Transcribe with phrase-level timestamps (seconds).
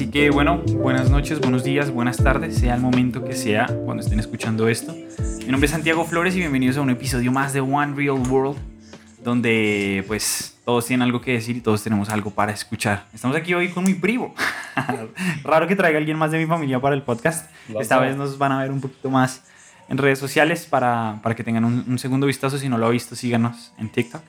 [0.00, 4.02] Así que bueno, buenas noches, buenos días, buenas tardes, sea el momento que sea cuando
[4.02, 4.94] estén escuchando esto.
[4.94, 8.56] Mi nombre es Santiago Flores y bienvenidos a un episodio más de One Real World,
[9.22, 13.08] donde pues todos tienen algo que decir y todos tenemos algo para escuchar.
[13.12, 14.34] Estamos aquí hoy con mi primo.
[15.44, 17.50] Raro que traiga alguien más de mi familia para el podcast.
[17.78, 19.42] Esta vez nos van a ver un poquito más
[19.90, 22.56] en redes sociales para, para que tengan un, un segundo vistazo.
[22.56, 24.22] Si no lo ha visto, síganos en TikTok.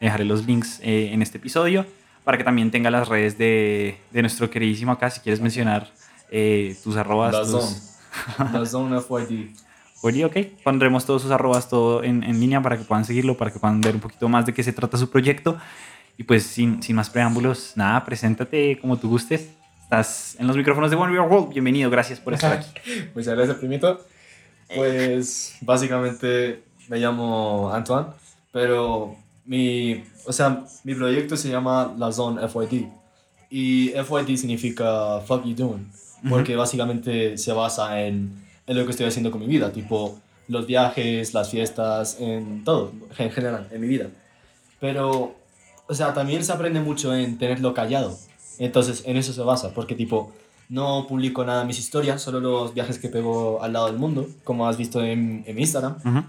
[0.00, 1.84] Dejaré los links eh, en este episodio
[2.28, 5.08] para que también tenga las redes de, de nuestro queridísimo acá.
[5.08, 5.88] Si quieres mencionar
[6.30, 7.32] eh, tus arrobas.
[7.32, 8.68] La tus...
[8.68, 9.00] Zone.
[9.00, 9.56] FYD.
[10.02, 10.36] Oye, ok.
[10.62, 13.80] Pondremos todos sus arrobas todo en, en, línea para que puedan seguirlo, para que puedan
[13.80, 15.56] ver un poquito más de qué se trata su proyecto.
[16.18, 19.48] Y pues sin, sin más preámbulos, nada, preséntate como tú gustes.
[19.82, 21.54] Estás en los micrófonos de One Real World.
[21.54, 22.68] Bienvenido, gracias por estar aquí.
[23.14, 24.04] Muchas gracias, primito.
[24.76, 28.08] Pues básicamente me llamo Antoine,
[28.52, 29.16] pero
[29.48, 32.86] mi, o sea, mi proyecto se llama La Zone FYD.
[33.50, 35.90] Y FYD significa Fuck You Doing,
[36.28, 40.66] porque básicamente se basa en, en lo que estoy haciendo con mi vida, tipo los
[40.66, 44.08] viajes, las fiestas, en todo, en general, en mi vida.
[44.80, 45.34] Pero,
[45.88, 48.18] o sea, también se aprende mucho en tenerlo callado.
[48.58, 50.30] Entonces, en eso se basa, porque tipo,
[50.68, 54.28] no publico nada en mis historias, solo los viajes que pego al lado del mundo,
[54.44, 55.96] como has visto en, en Instagram.
[56.04, 56.24] Ujú.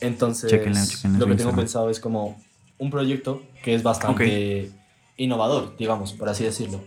[0.00, 1.56] Entonces, Chéquenlo, chéquenlo lo que tengo Instagram.
[1.56, 2.40] pensado es como
[2.80, 4.70] un proyecto que es bastante
[5.16, 6.80] innovador, digamos, por así decirlo.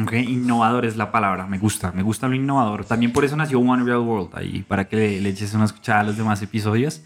[0.00, 2.84] Ok, innovador es la palabra, me gusta, me gusta lo innovador.
[2.84, 6.00] También por eso nació One Real World, ahí para que le, le eches una escuchada
[6.00, 7.02] a los demás episodios.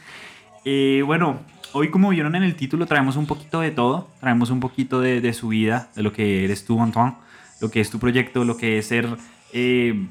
[0.65, 1.39] Eh, bueno,
[1.73, 5.21] hoy como vieron en el título traemos un poquito de todo, traemos un poquito de,
[5.21, 7.15] de su vida, de lo que eres tú, Antoine,
[7.61, 9.17] lo que es tu proyecto, lo que es ser
[9.53, 10.09] eh,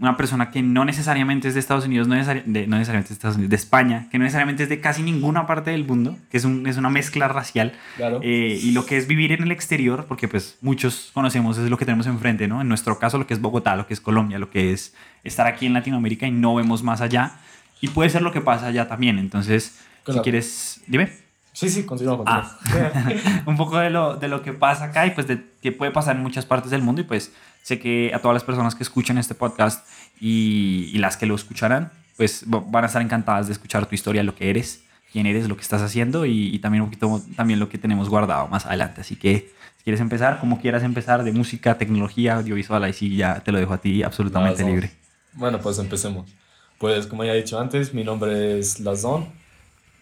[0.00, 3.14] una persona que no necesariamente es de Estados Unidos, no, necesari- de, no necesariamente de
[3.14, 6.36] Estados Unidos, de España, que no necesariamente es de casi ninguna parte del mundo, que
[6.36, 7.72] es, un- es una mezcla racial.
[7.96, 8.20] Claro.
[8.22, 11.76] Eh, y lo que es vivir en el exterior, porque pues muchos conocemos es lo
[11.78, 12.60] que tenemos enfrente, ¿no?
[12.60, 15.46] En nuestro caso lo que es Bogotá, lo que es Colombia, lo que es estar
[15.46, 17.32] aquí en Latinoamérica y no vemos más allá.
[17.80, 19.18] Y puede ser lo que pasa allá también.
[19.18, 21.10] Entonces, si quieres, dime
[21.58, 22.22] sí, sí, continúa.
[22.26, 22.58] Ah.
[23.46, 26.16] un poco de lo, de lo que pasa acá y pues de que puede pasar
[26.16, 27.00] en muchas partes del mundo.
[27.00, 27.32] Y pues
[27.62, 29.86] sé que a todas las personas que escuchan este podcast
[30.20, 33.94] y, y las que lo escucharán, pues va- van a estar encantadas de escuchar tu
[33.94, 34.82] historia, lo que eres,
[35.12, 38.08] quién eres, lo que estás haciendo y, y también un poquito también lo que tenemos
[38.08, 39.00] guardado más adelante.
[39.00, 43.40] Así que si quieres empezar, como quieras empezar, de música, tecnología, audiovisual, ahí sí ya
[43.40, 44.90] te lo dejo a ti absolutamente libre.
[45.34, 46.30] Bueno, pues empecemos.
[46.78, 49.26] Pues como ya he dicho antes, mi nombre es Lazón.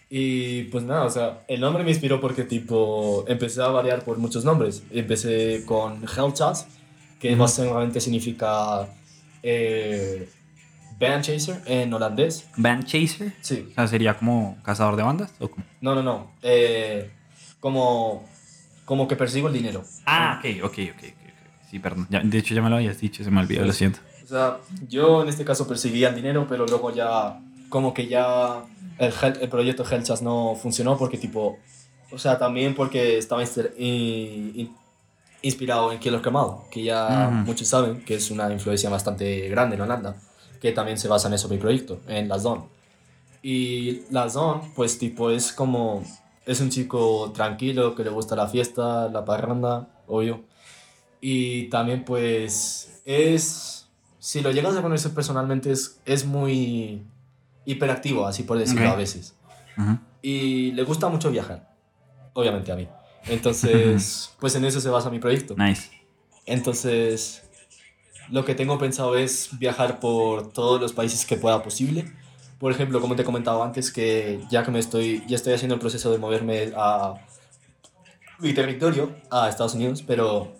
[0.08, 4.18] Y pues nada, o sea, el nombre me inspiró porque tipo empecé a variar por
[4.18, 4.82] muchos nombres.
[4.90, 6.68] Empecé con Hellchas,
[7.18, 7.42] que Ujú.
[7.42, 8.88] básicamente significa
[9.42, 10.28] eh,
[11.00, 12.46] band chaser en holandés.
[12.56, 15.64] Band Chaser, Sí, o sea, sería como cazador de bandas o como...
[15.80, 16.30] no, no, no.
[16.42, 17.10] eh,
[17.58, 18.24] como,
[18.84, 19.84] como que persigo el dinero.
[20.06, 20.78] Ah, ok, ok, ok.
[20.94, 21.68] ok, ok.
[21.70, 22.06] Sí, perdón.
[22.10, 23.98] Ya- de hecho, ya me lo habías dicho, se me olvidó, lo siento.
[24.22, 28.62] O sea, yo en este caso perseguía el dinero, pero luego ya, como que ya
[28.98, 31.58] el, el proyecto Hellchas no funcionó porque tipo,
[32.10, 33.42] o sea, también porque estaba
[35.42, 39.82] inspirado en Killer Kemal, que ya muchos saben que es una influencia bastante grande en
[39.82, 40.16] Holanda,
[40.60, 42.64] que también se basa en eso mi proyecto, en La Zone.
[43.42, 46.02] Y La Zone, pues tipo, es como,
[46.46, 50.42] es un chico tranquilo, que le gusta la fiesta, la parranda, obvio.
[51.20, 57.04] Y también pues es, si lo llegas a conocer personalmente, es, es muy
[57.66, 58.94] hiperactivo, así por decirlo Ok.
[58.94, 59.34] a veces.
[59.76, 59.98] Ujú.
[60.22, 61.68] Y le gusta mucho viajar,
[62.32, 62.88] obviamente a mí.
[63.26, 65.54] Entonces, pues en eso se basa mi proyecto.
[65.56, 65.90] Nice.
[66.46, 67.42] Entonces,
[68.30, 72.10] lo que tengo pensado es viajar por todos los países que pueda posible.
[72.58, 75.80] Por ejemplo, como te comentaba antes, que ya que me estoy, ya estoy haciendo el
[75.80, 77.14] proceso de moverme a
[78.38, 80.54] mi territorio, a Estados Unidos, pero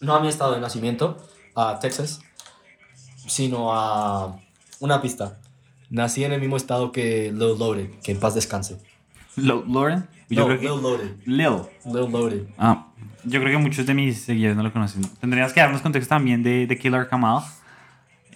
[0.00, 1.16] no a mi estado de nacimiento,
[1.56, 2.20] a Texas,
[3.26, 4.38] sino a
[4.80, 5.40] una pista.
[5.90, 8.78] Nací en el mismo estado que Lil Loaded, que en paz descanse.
[9.36, 11.10] Lo- Lauren, yo No, creo que Lil Loaded.
[11.24, 11.56] Lil.
[11.86, 12.42] Lil Loaded.
[12.58, 12.88] Ah,
[13.24, 15.02] yo creo que muchos de mis seguidores no lo conocen.
[15.20, 17.42] Tendrías que darnos contexto también de, de Killer Kamal.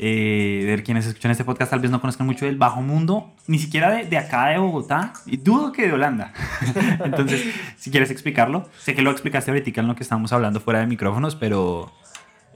[0.04, 3.58] Eh, de quienes escuchan este podcast tal vez no conozcan mucho del bajo mundo, ni
[3.58, 6.32] siquiera de, de acá de Bogotá, y dudo que de Holanda.
[7.04, 7.44] Entonces,
[7.76, 10.86] si quieres explicarlo, sé que lo explicaste ahorita en lo que estábamos hablando fuera de
[10.86, 11.92] micrófonos, pero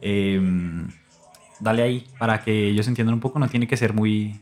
[0.01, 0.89] em,
[1.61, 3.39] dale ahí para que ellos entiendan un poco.
[3.39, 4.41] No tiene que ser muy,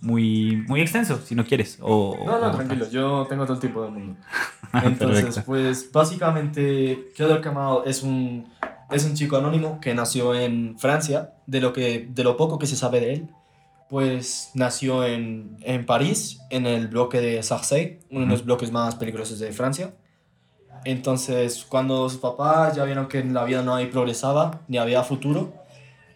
[0.00, 1.78] muy, muy extenso si no quieres.
[1.80, 4.16] O, No, no, o- tranquilo, yo tengo todo el tipo de mundo.
[4.72, 5.42] Entonces, Perfecto.
[5.46, 8.48] pues básicamente, Killer Kamal es un,
[8.90, 12.66] es un chico anónimo que nació en Francia, de lo, que, de lo poco que
[12.66, 13.28] se sabe de él.
[13.88, 18.94] Pues nació en, en París, en el bloque de Sarcey, uno de los bloques más
[18.94, 19.92] peligrosos de Francia.
[20.84, 25.02] Entonces, cuando sus papás ya vieron que en la vida no hay progresaba, ni había
[25.02, 25.52] futuro,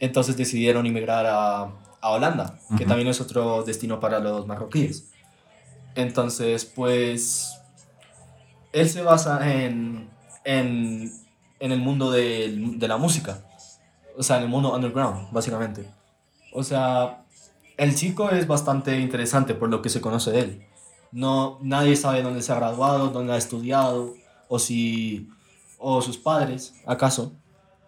[0.01, 1.71] entonces decidieron emigrar a,
[2.05, 5.11] a Holanda, que también es otro destino para los marroquíes.
[5.95, 7.59] Entonces, pues,
[8.73, 10.11] él se basa en,
[10.45, 11.13] en,
[11.61, 13.45] en el mundo del- de la música,
[14.19, 15.89] o sea, en el mundo underground, básicamente.
[16.53, 17.25] O sea,
[17.77, 20.67] el chico es bastante interesante por lo que se conoce de él.
[21.11, 24.15] No, nadie sabe dónde se ha graduado, dónde ha estudiado,
[24.49, 25.29] o si,
[25.79, 27.33] o sus padres, acaso.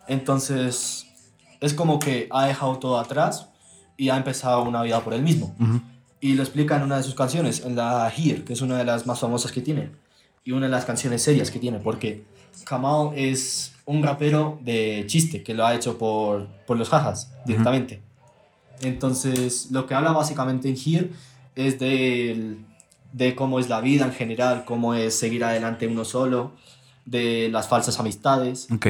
[0.09, 1.07] Entonces,
[1.61, 3.51] es como que ha dejado todo atrás
[3.97, 5.55] y ha empezado una vida por él mismo.
[6.21, 8.85] Y lo explica en una de sus canciones, en la Here, que es una de
[8.85, 9.91] las más famosas que tiene.
[10.45, 12.25] Y una de las canciones serias que tiene, porque
[12.65, 18.01] Kamal es un rapero de chiste que lo ha hecho por, por los jajas directamente.
[18.83, 21.11] Entonces, lo que habla básicamente en Here
[21.55, 22.59] es del-
[23.13, 26.53] de cómo es la vida en general, cómo es seguir adelante uno solo,
[27.07, 28.87] de las falsas amistades Ok.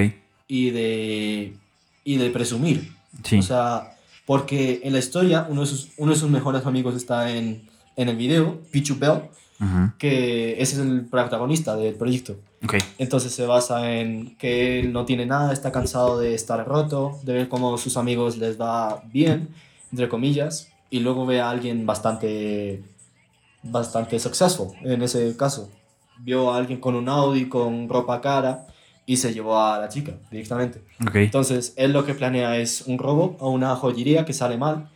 [0.48, 1.56] y de,
[2.02, 2.92] y de presumir.
[3.22, 3.38] Sí.
[3.38, 3.95] O sea,
[4.26, 8.08] porque en la historia uno de sus, uno de sus mejores amigos está en, en
[8.08, 9.22] el video, Pichu Bell,
[9.58, 9.92] Ujú.
[9.98, 12.36] que ese es el protagonista del proyecto.
[12.62, 12.74] Ok.
[12.98, 17.32] Entonces se basa en que él no tiene nada, está cansado de estar roto, de
[17.32, 19.48] ver cómo sus amigos les va bien,
[19.90, 22.82] entre comillas, y luego ve a alguien bastante,
[23.62, 25.70] bastante successful en ese caso.
[26.18, 28.66] Vio a alguien con un Audi, con ropa cara,
[29.06, 30.82] y se llevó a la chica directamente.
[31.14, 34.90] Entonces, él lo que planea es un robo a una joyería que sale mal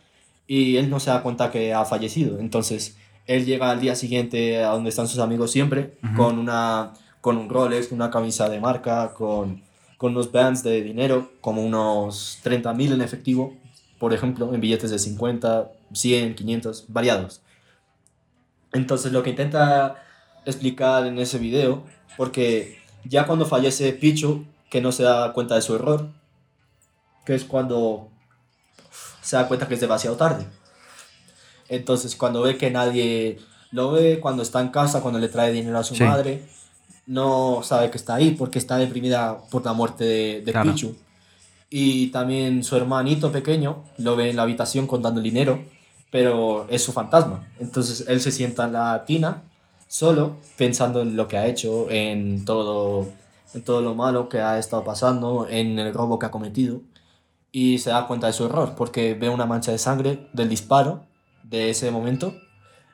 [0.47, 2.37] y él no se da cuenta que ha fallecido.
[2.39, 6.91] Entonces, él llega al día siguiente a donde están sus amigos siempre con, una,
[7.21, 9.61] con un Rolex, una camisa de marca, con,
[9.97, 13.55] con unos bands de dinero, como unos 30 mil en efectivo,
[13.97, 17.41] por ejemplo, en billetes de 50, 100, 500, variados.
[18.73, 20.03] Entonces, lo que intenta
[20.45, 21.83] explicar en ese video,
[22.17, 26.09] porque ya cuando fallece Pichu, que no se da cuenta de su error,
[27.25, 28.09] que es cuando
[29.21, 30.45] se da cuenta que es demasiado tarde.
[31.69, 33.39] Entonces, cuando ve que nadie
[33.71, 36.03] lo ve, cuando está en casa, cuando le trae dinero a su Sí.
[36.03, 36.43] madre,
[37.05, 40.71] no sabe que está ahí porque está deprimida por la muerte de, de Claro.
[40.71, 40.95] Pichu.
[41.69, 45.63] Y también su hermanito pequeño lo ve en la habitación contando el dinero,
[46.11, 47.47] pero es su fantasma.
[47.59, 49.43] Entonces él se sienta en la tina
[49.91, 53.09] solo pensando en lo que ha hecho, en todo,
[53.53, 56.79] en todo lo malo que ha estado pasando, en el robo que ha cometido.
[57.51, 61.01] Y se da cuenta de su error porque ve una mancha de sangre del disparo
[61.43, 62.33] de ese momento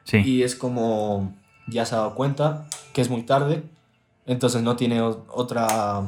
[0.06, 0.18] Sí.
[0.26, 1.36] y es como
[1.68, 3.62] ya se ha dado cuenta que es muy tarde,
[4.26, 6.02] entonces no tiene otra,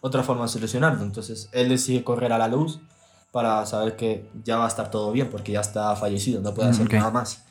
[0.00, 1.02] otra forma de solucionarlo.
[1.02, 2.80] Entonces él decide correr a la luz
[3.32, 6.68] para saber que ya va a estar todo bien porque ya está fallecido, no puede
[6.68, 6.92] Mm, hacer ok.
[6.94, 7.44] nada más.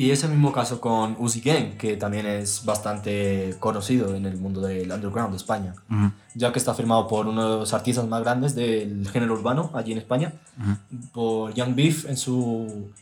[0.00, 4.60] Y ese mismo caso con Uzi Gang, que también es bastante conocido en el mundo
[4.60, 6.12] del underground de España, Ujú.
[6.36, 9.90] ya que está firmado por uno de los artistas más grandes del género urbano allí
[9.90, 11.08] en España Ujú.
[11.12, 12.92] por Young Beef en su,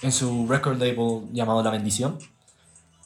[0.00, 2.16] en su record label llamado La Bendición.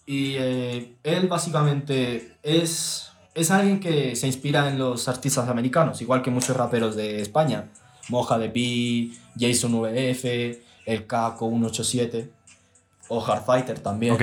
[0.07, 6.23] Y eh, él básicamente es, es alguien que se inspira en los artistas americanos, igual
[6.23, 7.71] que muchos raperos de España.
[8.09, 10.25] Moja de B, Jason VF,
[10.87, 12.39] El Caco 187
[13.11, 14.15] o Hardfighter también.
[14.15, 14.23] Ok.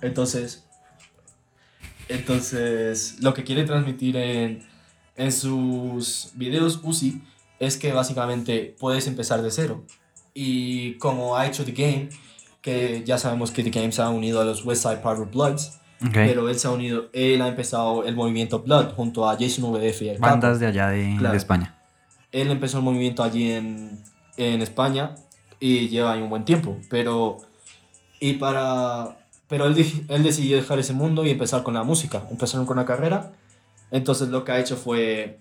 [0.00, 0.64] Entonces,
[2.08, 4.66] entonces lo que quiere transmitir en,
[5.16, 7.20] en sus videos Uzi
[7.58, 9.84] es que básicamente puedes empezar de cero.
[10.32, 12.08] Y como ha hecho The Game,
[12.62, 15.78] que ya sabemos que The Game se ha unido a los West Side Private Bloods,
[16.00, 16.12] Ok.
[16.12, 20.02] pero él se ha unido, él ha empezado el movimiento Blood junto a Jason VF
[20.02, 20.30] y el Capo.
[20.30, 21.32] Bandas de allá de, Claro.
[21.32, 21.74] de España.
[22.30, 23.98] Él empezó el movimiento allí en,
[24.36, 25.16] en España
[25.60, 27.38] y lleva ahí un buen tiempo, pero
[28.20, 29.16] y para
[29.48, 32.84] pero él, él decidió dejar ese mundo y empezar con la música, empezaron con la
[32.84, 33.32] carrera,
[33.90, 35.38] entonces lo que ha hecho fue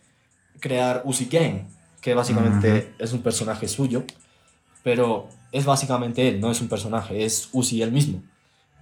[0.60, 1.68] crear Uzi Gang,
[2.02, 4.04] que básicamente es un personaje suyo,
[4.84, 8.22] pero es básicamente él, no es un personaje, es Uzi él mismo.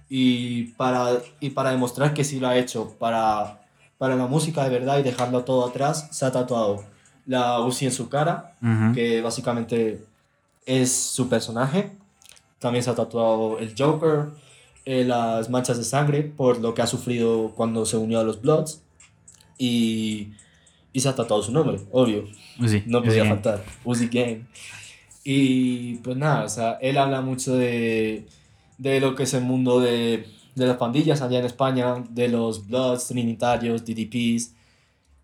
[0.08, 3.60] Y para, y para demostrar que sí lo ha hecho para,
[3.98, 6.84] para la música de verdad y dejarlo todo atrás, se ha tatuado
[7.26, 8.94] la Uzi en su cara, Ujú.
[8.94, 10.04] que básicamente
[10.66, 11.92] es su personaje.
[12.58, 14.26] También se ha tatuado el Joker,
[14.84, 18.42] eh, las manchas de sangre por lo que ha sufrido cuando se unió a los
[18.42, 18.82] Bloods.
[19.58, 20.32] Y,
[20.92, 22.24] y se ha tatuado su nombre, obvio.
[22.86, 23.28] No podía sí.
[23.28, 23.64] faltar.
[23.84, 24.44] Uzi Gang.
[25.24, 28.26] Y pues nada, o sea, él habla mucho de,
[28.78, 32.66] de lo que es el mundo de, de las pandillas allá en España, de los
[32.66, 34.54] Bloods, Trinitarios, DDPs.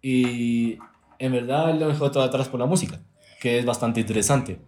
[0.03, 0.79] Y
[1.19, 3.01] en verdad lo dejó todo atrás por la música,
[3.41, 4.59] que es bastante interesante.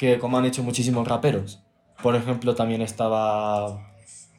[0.00, 1.60] Que como han hecho muchísimos raperos.
[2.02, 3.92] Por ejemplo, también estaba,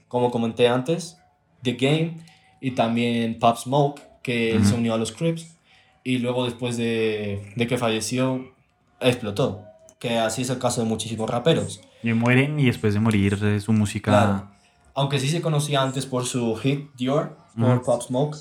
[0.08, 1.20] como comenté antes,
[1.62, 2.18] The Game
[2.60, 5.56] y también Pop Smoke, que él se unió a los Crips.
[6.03, 8.56] Y luego después de, de que falleció,
[9.00, 9.63] explotó.
[10.00, 11.80] Que así es el caso de muchísimos raperos.
[12.01, 14.10] Y mueren y después de morir eh, su música...
[14.10, 14.51] Claro.
[14.96, 18.36] Aunque sí se conocía antes por su hit Dior, por Pop Smoke,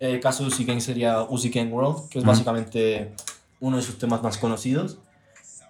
[0.00, 3.12] el caso de Uzi Gang sería Uzi Gang World, que es básicamente
[3.60, 4.96] uno de sus temas más conocidos.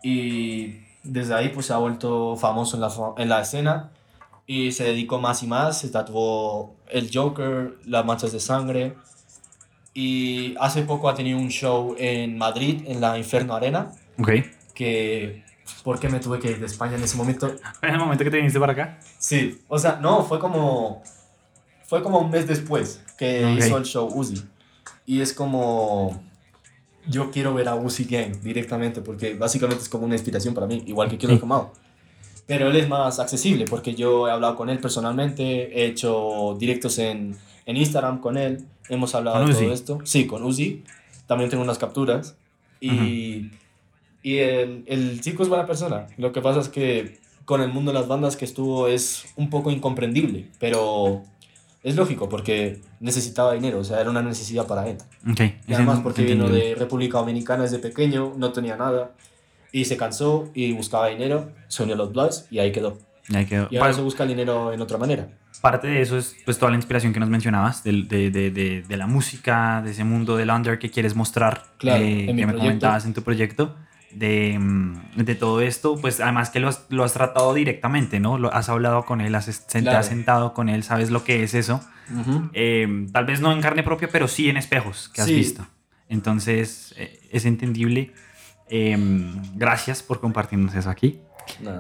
[0.05, 2.93] Y desde ahí pues se ha vuelto famoso en la,
[3.23, 3.91] en la escena
[4.47, 8.95] y se dedicó más y más, se tatuó el Joker, las manchas de sangre.
[9.95, 13.93] Y hace poco ha tenido un show en Madrid, en la Inferno Arena.
[14.19, 14.31] Ok.
[14.75, 15.45] Que
[15.83, 17.55] ¿Por qué me tuve que ir de España en ese momento?
[17.83, 18.99] ¿En el momento que te viniste para acá?
[19.19, 21.03] Sí, o sea, no, fue como.
[21.87, 24.43] Fue como un mes después que hizo el show Uzi.
[25.07, 26.23] Y es como.
[27.07, 30.83] Yo quiero ver a Uzi Gang directamente porque básicamente es como una inspiración para mí,
[30.87, 31.73] igual que Killer Comado.
[32.47, 36.99] Pero él es más accesible porque yo he hablado con él personalmente, he hecho directos
[36.99, 39.99] en, en Instagram con él, hemos hablado de todo esto.
[40.05, 40.83] Sí, con Uzi.
[41.27, 42.37] También tengo unas capturas.
[42.81, 43.51] Y.
[44.23, 46.07] Y el, el chico es buena persona.
[46.17, 49.51] Lo que pasa es que con el mundo de las bandas que estuvo es un
[49.51, 51.23] poco incomprendible, pero
[51.85, 54.97] es lógico porque necesitaba dinero, o sea, era una necesidad para él.
[55.31, 59.13] Okay, y además porque vino de República Dominicana desde pequeño, no tenía nada
[59.71, 62.99] y se cansó y buscaba dinero, se unió a los Bloods y ahí quedó.
[63.29, 63.69] Y ahí quedó.
[63.71, 65.29] Y ahora se busca el dinero en otra manera.
[65.61, 68.97] Parte de eso es pues toda la inspiración que nos mencionabas, de, de, de, de
[68.97, 73.05] la música, de ese mundo del under que quieres mostrar, claro, eh, que me comentabas
[73.05, 73.75] en tu proyecto
[74.15, 78.39] de, mm, de, todo esto, pues además que lo has, lo has, tratado directamente, ¿no?
[78.39, 81.55] Lo, has hablado con él, has, te has sentado con él, sabes lo que es
[81.55, 81.81] eso.
[82.53, 85.35] eh, tal vez no en carne propia, pero sí en espejos que has sí.
[85.35, 85.67] visto.
[86.09, 88.13] Entonces, eh, es entendible.
[88.69, 88.97] Eh,
[89.55, 91.21] gracias por compartirnos eso aquí.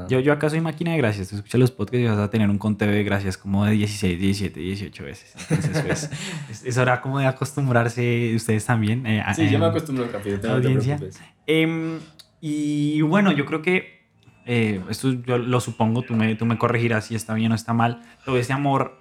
[0.08, 1.28] Yo, yo acá soy máquina de gracias.
[1.28, 4.20] Tú escuchas los podcasts y vas a tener un conteo de gracias como de 16,
[4.20, 5.34] 17, 18 veces.
[5.50, 6.10] Entonces, pues,
[6.50, 9.06] es, es, hora como de acostumbrarse ustedes también.
[9.06, 10.38] Eh, sí, yo me acostumbro rápido.
[10.42, 10.98] No audiencia.
[11.46, 11.98] Eh,
[12.46, 14.04] y bueno, yo creo que
[14.44, 17.72] eh, esto yo lo supongo, tú me, tú me corregirás si está bien o está
[17.72, 18.02] mal.
[18.26, 18.98] Todo ese amor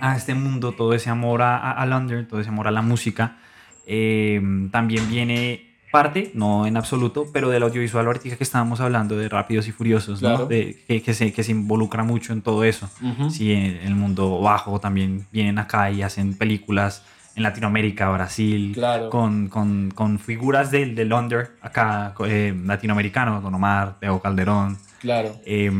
[0.00, 2.82] a este mundo, todo ese amor a, a, a London, todo ese amor a la
[2.82, 3.38] música,
[3.86, 4.40] eh,
[4.70, 9.66] también viene parte, no en absoluto, pero del audiovisual ahorita que estábamos hablando de Rápidos
[9.66, 10.28] y Furiosos, ¿no?
[10.28, 10.46] Claro.
[10.46, 12.88] de, que, que, se, que se involucra mucho en todo eso.
[13.02, 13.30] Uh -huh.
[13.30, 17.04] Sí, en el mundo bajo también vienen acá y hacen películas
[17.34, 19.10] en Latinoamérica, Brasil, claro.
[19.10, 24.76] con, con, con, figuras del, del under acá eh, latinoamericano, Don Omar, Teo Calderón.
[25.00, 25.36] Claro.
[25.44, 25.70] Eh,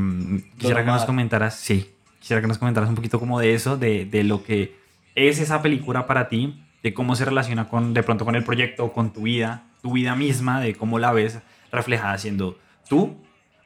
[0.57, 4.05] quisiera que nos comentaras, sí, quisiera que nos comentaras un poquito como de eso, de,
[4.07, 4.77] de, lo que
[5.15, 8.93] es esa película para ti, de cómo se relaciona con, de pronto con el proyecto,
[8.93, 11.41] con tu vida, tu vida misma, de cómo la ves
[11.71, 13.17] reflejada siendo tú,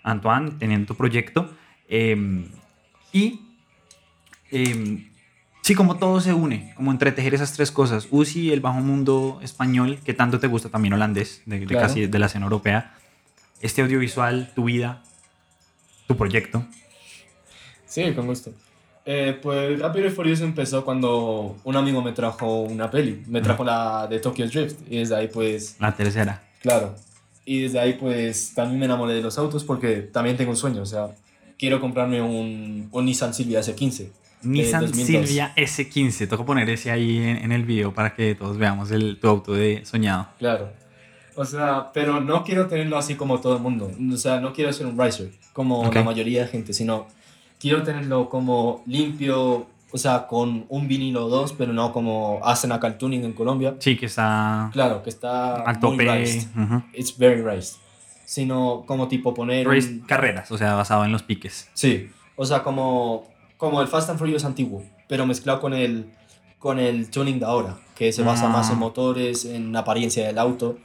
[0.02, 1.50] Antoine, teniendo tu proyecto.
[1.88, 2.48] Eh,
[3.12, 3.40] y
[5.66, 8.06] Sí, como todo se une, como entretejer esas tres cosas.
[8.12, 11.88] UCI, el bajo mundo español, que tanto te gusta, también holandés, de, de claro.
[11.88, 12.94] casi de la escena europea.
[13.60, 15.02] Este audiovisual, tu vida,
[16.06, 16.64] tu proyecto.
[17.84, 18.52] Sí, con gusto.
[19.04, 23.24] Eh, pues Rápido y Furioso empezó cuando un amigo me trajo una peli.
[23.26, 24.02] Me trajo uh -huh.
[24.02, 24.78] la de Tokyo Drift.
[24.88, 25.74] Y desde ahí, pues.
[25.80, 26.44] La tercera.
[26.62, 26.94] Claro.
[27.44, 30.82] Y desde ahí, pues también me enamoré de los autos porque también tengo un sueño.
[30.82, 31.08] O sea,
[31.58, 34.10] quiero comprarme un, un Nissan Silvia S15.
[34.42, 36.28] Nissan Silvia S15.
[36.28, 39.52] Toca poner ese ahí en, en, el video para que todos veamos el, tu auto
[39.54, 40.28] de soñado.
[40.38, 40.70] Claro.
[41.36, 43.90] O sea, pero no quiero tenerlo así como todo el mundo.
[44.12, 46.00] O sea, no quiero ser un racer como okay.
[46.00, 47.06] la mayoría de gente, sino
[47.60, 52.72] quiero tenerlo como limpio, o sea, con un vinilo o dos, pero no como hacen
[52.72, 53.76] acá el tuning en Colombia.
[53.80, 54.70] Sí, que está.
[54.72, 55.56] Claro, que está.
[55.56, 55.96] Al tope.
[55.96, 56.48] Muy raced.
[56.56, 56.84] Uh -huh.
[56.94, 57.76] It's very raced.
[58.24, 59.68] Sino como tipo poner.
[59.68, 60.00] Race un...
[60.00, 61.68] carreras, o sea, basado en los piques.
[61.74, 62.10] Sí.
[62.34, 66.12] O sea, como como el Fast and Furious antiguo, pero mezclado con el,
[66.58, 68.50] con el tuning de ahora, que se basa ah.
[68.50, 70.78] más en motores, en la apariencia del auto.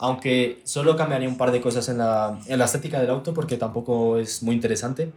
[0.00, 3.56] Aunque solo cambiaría un par de cosas en la, en la estética del auto porque
[3.56, 5.12] tampoco es muy interesante.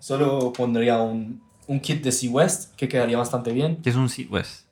[0.00, 3.76] Solo pondría un, un kit de Sea West que quedaría bastante bien.
[3.82, 4.64] ¿Qué es un Sea West?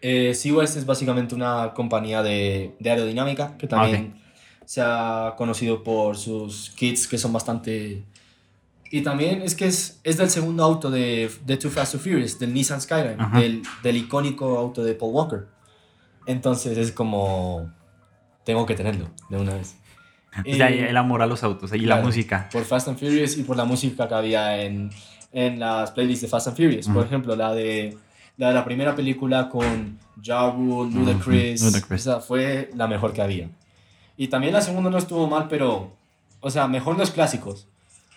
[0.00, 4.22] Eh, sea West es básicamente una compañía de, de aerodinámica que también okay.
[4.64, 8.04] se ha conocido por sus kits que son bastante
[8.94, 12.38] y también es que es, es del segundo auto de, de Too Fast to Furious,
[12.38, 15.48] del Nissan Skyline, del, del, icónico auto de Paul Walker.
[16.26, 17.72] Entonces es como.
[18.44, 19.76] Tengo que tenerlo de una vez.
[20.44, 22.48] Y el amor a los autos y claro, la música.
[22.52, 24.90] Por Fast and Furious y por la música que había en,
[25.32, 26.86] en las playlists de Fast and Furious.
[26.86, 26.94] Uh -huh.
[26.94, 27.98] Por ejemplo, la de,
[28.36, 31.62] la de la primera película con Ja Rule, Ludacris.
[31.62, 31.70] Uh -huh.
[31.72, 32.00] Ludacris.
[32.02, 33.50] Esa fue la mejor que había.
[34.16, 35.96] Y también la segunda no estuvo mal, pero.
[36.38, 37.66] O sea, mejor los clásicos.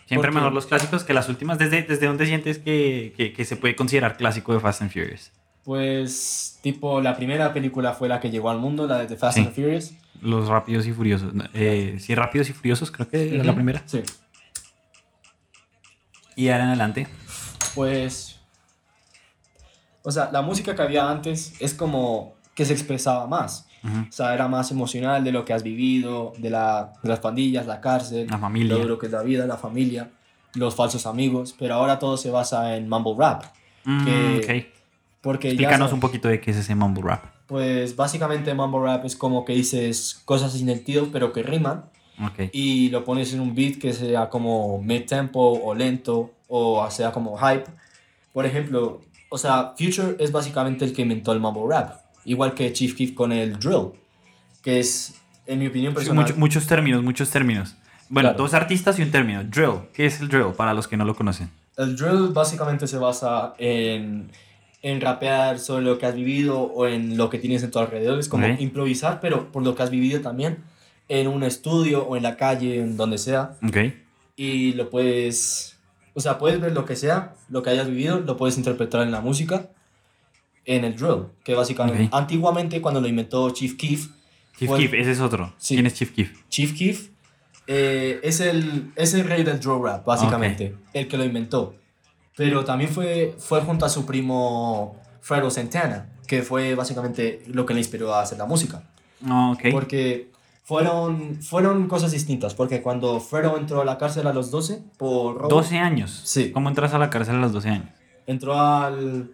[0.07, 1.57] Siempre mejor los clásicos que las últimas.
[1.59, 5.31] ¿Desde, desde dónde sientes que, que- que se puede considerar clásico de Fast and Furious?
[5.65, 9.37] Pues, tipo, la primera película fue la que llegó al mundo, la de The Fast
[9.37, 9.43] Sí.
[9.43, 9.93] and Furious.
[10.21, 11.33] Los Rápidos y Furiosos.
[11.53, 13.83] Eh, sí, Rápidos y Furiosos creo que era la primera.
[13.85, 14.01] Sí.
[16.35, 17.07] Y ahora en adelante.
[17.75, 18.39] Pues,
[20.03, 23.66] o sea, la música que había antes es como que se expresaba más.
[23.83, 27.65] O sea, era más emocional de lo que has vivido, de, la, de las pandillas,
[27.67, 28.73] la cárcel, La familia.
[28.75, 30.09] lo duro que es la vida, la familia,
[30.55, 31.55] los falsos amigos.
[31.57, 33.43] Pero ahora todo se basa en mumble rap.
[33.85, 34.71] Mm, Que-.
[35.21, 37.23] Porque ya Explícanos sabes, un poquito de qué es ese mumble rap.
[37.47, 41.85] Pues básicamente mumble rap es como que dices cosas sin sentido pero que riman
[42.23, 42.49] Ok.
[42.51, 47.37] y lo pones en un beat que sea como mid-tempo o lento o sea como
[47.37, 47.65] hype.
[48.33, 51.91] Por ejemplo, o sea, Future es básicamente el que inventó el mumble rap,
[52.27, 53.89] igual que Chief Keef con el drill,
[54.61, 55.15] que es,
[55.47, 57.75] en mi opinión Sí, personal, mucho- muchos términos, muchos términos.
[58.09, 58.43] Bueno, Claro.
[58.43, 59.43] dos artistas y un término.
[59.43, 59.79] Drill.
[59.93, 61.49] ¿Qué es el drill para los que no lo conocen?
[61.77, 64.31] el drill básicamente se basa en,
[64.81, 68.17] en rapear sobre lo que has vivido o en lo que tienes en tu alrededor.
[68.19, 68.59] Es como Ok.
[68.59, 70.57] improvisar, pero por lo que has vivido también,
[71.07, 73.55] en un estudio o en la calle, en donde sea.
[73.67, 73.77] Ok.
[74.39, 75.77] y lo puedes,
[76.13, 79.11] o sea, puedes ver lo que sea, lo que hayas vivido, lo puedes interpretar en
[79.11, 79.69] la música,
[80.67, 84.09] en el drill, que básicamente, antiguamente cuando lo inventó Chief Keef,
[84.59, 85.53] Chief Keef, ese es otro.
[85.57, 85.75] Sí.
[85.75, 86.31] ¿Quién es Chief Keef?
[86.49, 87.09] Chief Keef
[87.67, 91.75] eh, es, el, es el rey del drill rap, básicamente, el que lo inventó.
[92.35, 97.73] Pero también fue, fue junto a su primo Fredo Santana, que fue básicamente lo que
[97.73, 98.83] le inspiró a hacer la música.
[99.21, 99.61] No, ok.
[99.71, 100.31] Porque
[100.63, 105.37] fueron, fueron cosas distintas, porque cuando Fredo entró a la cárcel a los 12 por
[105.37, 106.21] robo, 12 años.
[106.25, 106.51] Sí.
[106.51, 107.89] ¿Cómo entras a la cárcel a los 12 años?
[108.27, 109.31] entró al,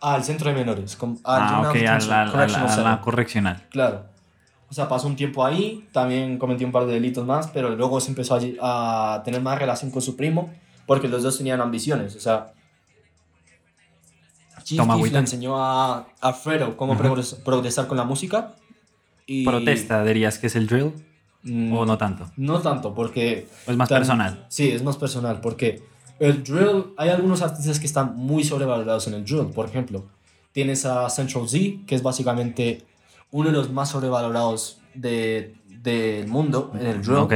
[0.00, 0.96] al centro de menores.
[1.00, 3.66] al ah, ok, Juvenile a la, a la- a la correccional.
[3.70, 4.04] Claro.
[4.68, 8.00] O sea, pasó un tiempo ahí, también cometió un par de delitos más, pero luego
[8.00, 10.52] se empezó a, a tener más relación con su primo,
[10.86, 12.14] porque los dos tenían ambiciones.
[12.14, 12.52] O sea,
[14.62, 14.78] Chief
[15.12, 17.02] le enseñó a, a Fredo cómo Ujú.
[17.02, 18.54] progres- progresar con la música.
[19.26, 20.92] Y, ¿Protesta dirías que es el drill?
[21.42, 22.30] Mm, ¿O no tanto?
[22.36, 24.46] No tanto, porque ¿O es más personal?
[24.48, 25.82] Sí, es más personal, porque
[26.20, 29.46] el drill, hay algunos artistas que están muy sobrevalorados en el drill.
[29.46, 30.04] Por ejemplo,
[30.52, 32.82] tienes a Central Z, que es básicamente
[33.32, 37.16] uno de los más sobrevalorados de- del mundo en el drill.
[37.16, 37.34] Ok.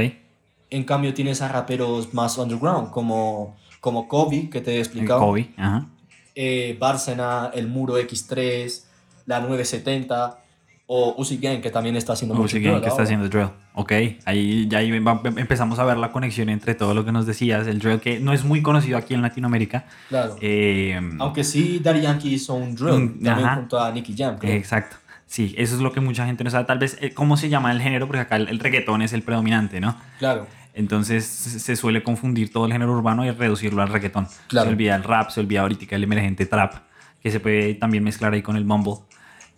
[0.71, 5.21] En cambio, tienes a raperos más underground, como, como Kobe, que te he explicado.
[5.21, 5.51] Kobe.
[5.57, 5.87] Ajá.
[6.35, 8.85] Eh, Bárcena, El Muro X3,
[9.27, 10.44] la 970,
[10.87, 13.05] o Uzi Gang, que también está haciendo mucho Uzi Gang, drill que está ahora.
[13.05, 13.49] haciendo drill.
[13.75, 13.93] Ok,
[14.27, 17.67] ahí ya va- empezamos a ver la conexión entre todo lo que nos decías.
[17.67, 19.87] El drill que no es muy conocido aquí en Latinoamérica.
[20.11, 20.37] Claro.
[20.41, 23.57] Eh, Aunque sí, Daddy Yankee hizo un drill, Mm, también ajá.
[23.57, 24.37] junto a Nicky Jam.
[24.39, 24.53] creo.
[24.55, 24.97] Exacto.
[25.27, 26.65] Sí, eso es lo que mucha gente no sabe.
[26.67, 28.07] Tal vez, eh, ¿cómo se llama el género?
[28.07, 29.97] Porque acá el, el reggaetón es el predominante, ¿no?
[30.19, 30.47] Claro.
[30.75, 34.29] Entonces se se suele confundir todo el género urbano y reducirlo al reggaetón.
[34.49, 34.67] Claro.
[34.67, 36.75] Se olvida el rap, se olvida ahorita el emergente trap,
[37.23, 38.95] que se puede también mezclar ahí con el mumble.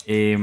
[0.07, 0.39] Eh,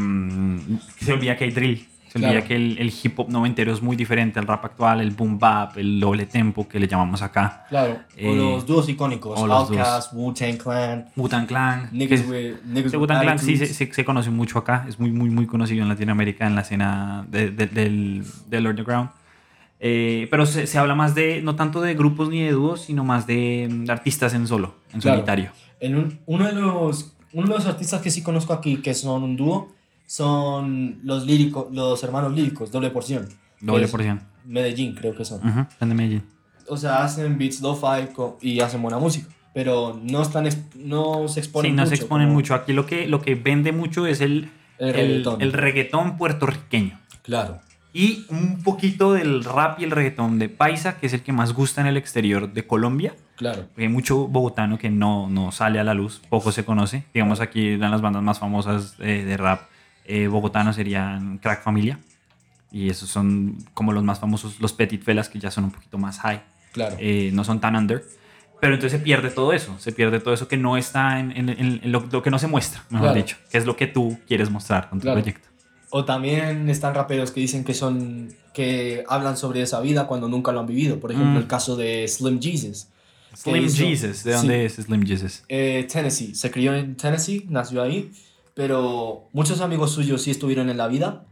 [1.00, 1.88] se olvida que hay drill.
[2.10, 2.48] Se olvida Claro.
[2.48, 5.76] que el, el hip hop noventero es muy diferente al rap actual, el boom bap,
[5.78, 7.66] el doble tempo que le llamamos acá.
[7.70, 11.90] Claro, Eh, o los dúos icónicos, Outkast, Wu-Tang Clan, Wu-Tang Clan.
[11.92, 15.12] Niggas es- with, niggas Wu-Tang Clan sí se, se- se conoce mucho acá, es muy,
[15.12, 19.10] muy, muy conocido en Latinoamérica, en la escena de- de- del, del underground.
[19.80, 23.04] Eh, pero se, se habla más de, no tanto de grupos ni de dúos, sino
[23.04, 25.18] más de, mm, artistas en solo, en Claro.
[25.18, 25.50] solitario.
[25.80, 29.24] En un- uno, de los, uno de los artistas que sí conozco aquí, que son
[29.24, 29.72] un dúo,
[30.06, 33.28] son los, líricos, los hermanos líricos, doble porción.
[33.62, 34.22] Doble porción.
[34.46, 35.42] Medellín, creo que son.
[35.80, 36.24] Son de Medellín.
[36.68, 38.08] O sea, hacen beats lo-fi
[38.42, 41.90] y hacen buena música, pero no, están, no se Sí, exponen no mucho.
[41.90, 42.54] se exponen como mucho.
[42.56, 45.42] Aquí lo que, lo que vende mucho es el, El el, reggaetón.
[45.42, 47.00] el reggaetón puertorriqueño.
[47.22, 47.60] Claro,
[47.96, 51.54] Y un poquito del rap y el reggaetón de Paisa, que es el que más
[51.54, 53.14] gusta en el exterior de Colombia.
[53.36, 53.68] claro.
[53.78, 57.04] Hay mucho bogotano que no, no sale a la luz, poco se conoce.
[57.14, 59.62] Digamos aquí en las bandas más famosas eh, de rap
[60.06, 62.00] eh, bogotanos serían Crack Familia.
[62.72, 66.00] Y esos son como los más famosos, los Petit Felas, que ya son un poquito
[66.00, 66.42] más high.
[66.72, 66.96] Claro.
[67.00, 68.04] eh, no son tan under.
[68.60, 71.50] Pero entonces se pierde todo eso, se pierde todo eso que no está en, en-
[71.50, 73.16] en- en lo, lo que no se muestra, mejor Claro.
[73.22, 75.20] dicho, que es lo que tú quieres mostrar con tu Claro.
[75.20, 75.50] proyecto.
[75.96, 80.52] O también están raperos que dicen que son que hablan sobre esa vida cuando nunca
[80.52, 81.00] lo han vivido.
[81.00, 81.38] Por ejemplo, Mm.
[81.44, 82.88] el caso de Slim Jesus.
[83.36, 84.38] Slim hizo- Jesus, ¿de Sí.
[84.38, 85.44] dónde es Slim Jesus?
[85.50, 86.34] Eh, Tennessee.
[86.34, 88.12] Se crió en Tennessee, nació ahí,
[88.56, 91.26] pero muchos amigos suyos sí estuvieron en la vida,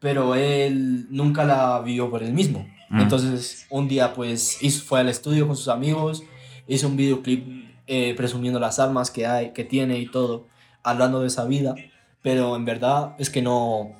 [0.00, 2.66] pero él nunca la vivió por él mismo.
[2.90, 3.00] Mm.
[3.00, 6.22] Entonces, un día pues hizo- fue al estudio con sus amigos,
[6.66, 10.46] hizo un videoclip eh, presumiendo las armas que hay, que tiene y todo,
[10.82, 11.74] hablando de esa vida,
[12.22, 13.92] pero en verdad es que no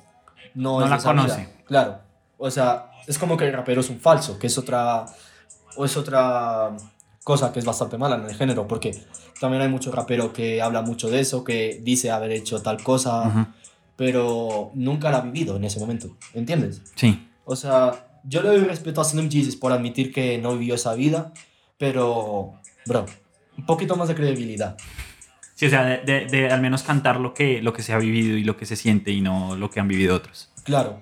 [0.55, 1.23] no, No es la esa vida.
[1.23, 1.49] conoce.
[1.65, 1.99] Claro.
[2.37, 5.05] O sea, es como que el rapero es un falso, que es otra
[5.75, 6.75] o es otra
[7.23, 8.97] cosa que es bastante mala en el género, porque
[9.39, 13.21] también hay mucho rapero que habla mucho de eso, que dice haber hecho tal cosa,
[13.27, 13.45] Ujú.
[13.95, 16.81] pero nunca la ha vivido en ese momento, ¿entiendes?
[16.95, 17.29] Sí.
[17.45, 20.93] O sea, yo le doy respeto a Slim Jesus por admitir que no vivió esa
[20.95, 21.31] vida,
[21.77, 22.53] pero,
[22.87, 23.05] bro,
[23.57, 24.75] un poquito más de credibilidad.
[25.59, 27.97] Sí, o sea, de, de- de al menos cantar lo que, lo que se ha
[27.97, 30.49] vivido y lo que se siente y no lo que han vivido otros.
[30.63, 31.01] Claro.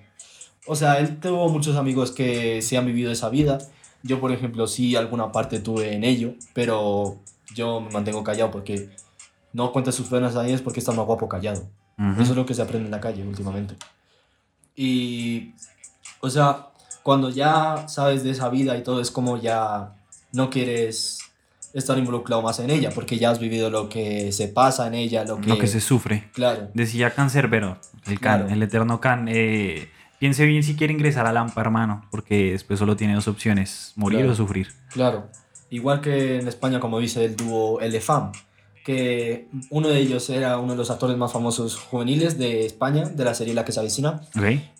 [0.65, 3.59] O sea, él tuvo muchos amigos que sí han vivido esa vida.
[4.01, 7.17] Yo, por ejemplo, sí alguna parte tuve en ello, pero
[7.53, 8.89] yo me mantengo callado porque
[9.53, 11.69] no cuentes sus penas a ellos porque estás más guapo callado.
[11.99, 12.21] Ujú.
[12.23, 13.75] Eso es lo que se aprende en la calle últimamente.
[14.75, 15.53] Y,
[16.19, 16.69] o sea,
[17.03, 19.93] cuando ya sabes de esa vida y todo, es como ya
[20.33, 21.19] no quieres
[21.73, 25.23] estar involucrado más en ella, porque ya has vivido lo que se pasa en ella,
[25.25, 25.47] lo que...
[25.49, 26.29] Lo que se sufre.
[26.33, 27.77] Claro, Decía Cancerbero,
[28.07, 28.53] el Can, Claro.
[28.53, 29.27] el eterno Can.
[29.29, 33.93] eh, piense bien si quiere ingresar a Lampa, hermano, porque después solo tiene dos opciones,
[33.95, 34.31] morir Claro.
[34.33, 34.67] o sufrir.
[34.91, 35.27] claro.
[35.69, 38.31] Igual que en España, como dice el dúo El de Fam,
[38.85, 43.25] que uno de ellos era uno de los actores más famosos juveniles de España, de
[43.25, 44.21] la serie La que se avecina,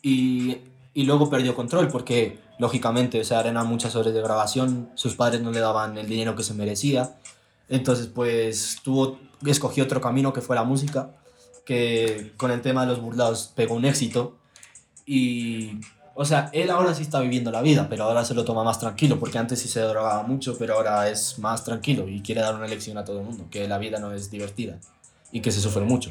[0.01, 0.57] y,
[0.93, 5.41] y luego perdió control porque, lógicamente, o sea, eran muchas horas de grabación, sus padres
[5.41, 7.15] no le daban el dinero que se merecía,
[7.69, 11.11] entonces pues tuvo, escogió otro camino que fue la música,
[11.65, 14.37] que con el tema de los burlados pegó un éxito.
[15.05, 15.79] Y,
[16.15, 18.79] o sea, él ahora sí está viviendo la vida, pero ahora se lo toma más
[18.79, 22.55] tranquilo, porque antes sí se drogaba mucho, pero ahora es más tranquilo y quiere dar
[22.55, 24.79] una lección a todo el mundo, que la vida no es divertida
[25.31, 26.09] y que se sufre mucho.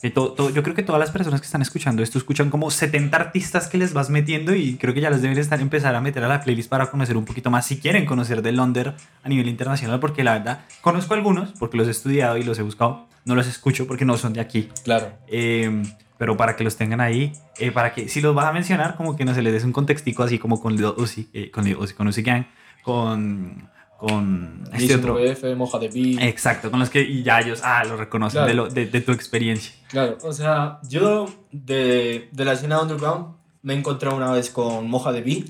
[0.00, 3.66] Que yo creo que todas las personas que están escuchando esto escuchan como 70 artistas
[3.66, 6.28] que les vas metiendo y creo que ya les deben estar empezar a meter a
[6.28, 9.98] la playlist para conocer un poquito más si quieren conocer del Londres a nivel internacional
[9.98, 13.46] porque la verdad conozco algunos porque los he estudiado y los he buscado no los
[13.46, 15.12] escucho porque no son de aquí Claro.
[15.28, 15.82] Eh,
[16.18, 19.16] pero para que los tengan ahí eh, para que si los vas a mencionar como
[19.16, 21.76] que no se les des un contextico así como con Lil Uzi eh, con Lil
[21.76, 22.44] Uzi con Uzi Gang
[22.82, 25.86] con con este otro 19F, Moja de.
[26.28, 28.48] Exacto, con los que ya ellos ah, lo reconocen Claro.
[28.48, 29.72] de, lo- de- de tu experiencia.
[29.88, 35.12] Claro, o sea, yo de, de la escena underground me encontré una vez con Moja
[35.12, 35.46] de Beat,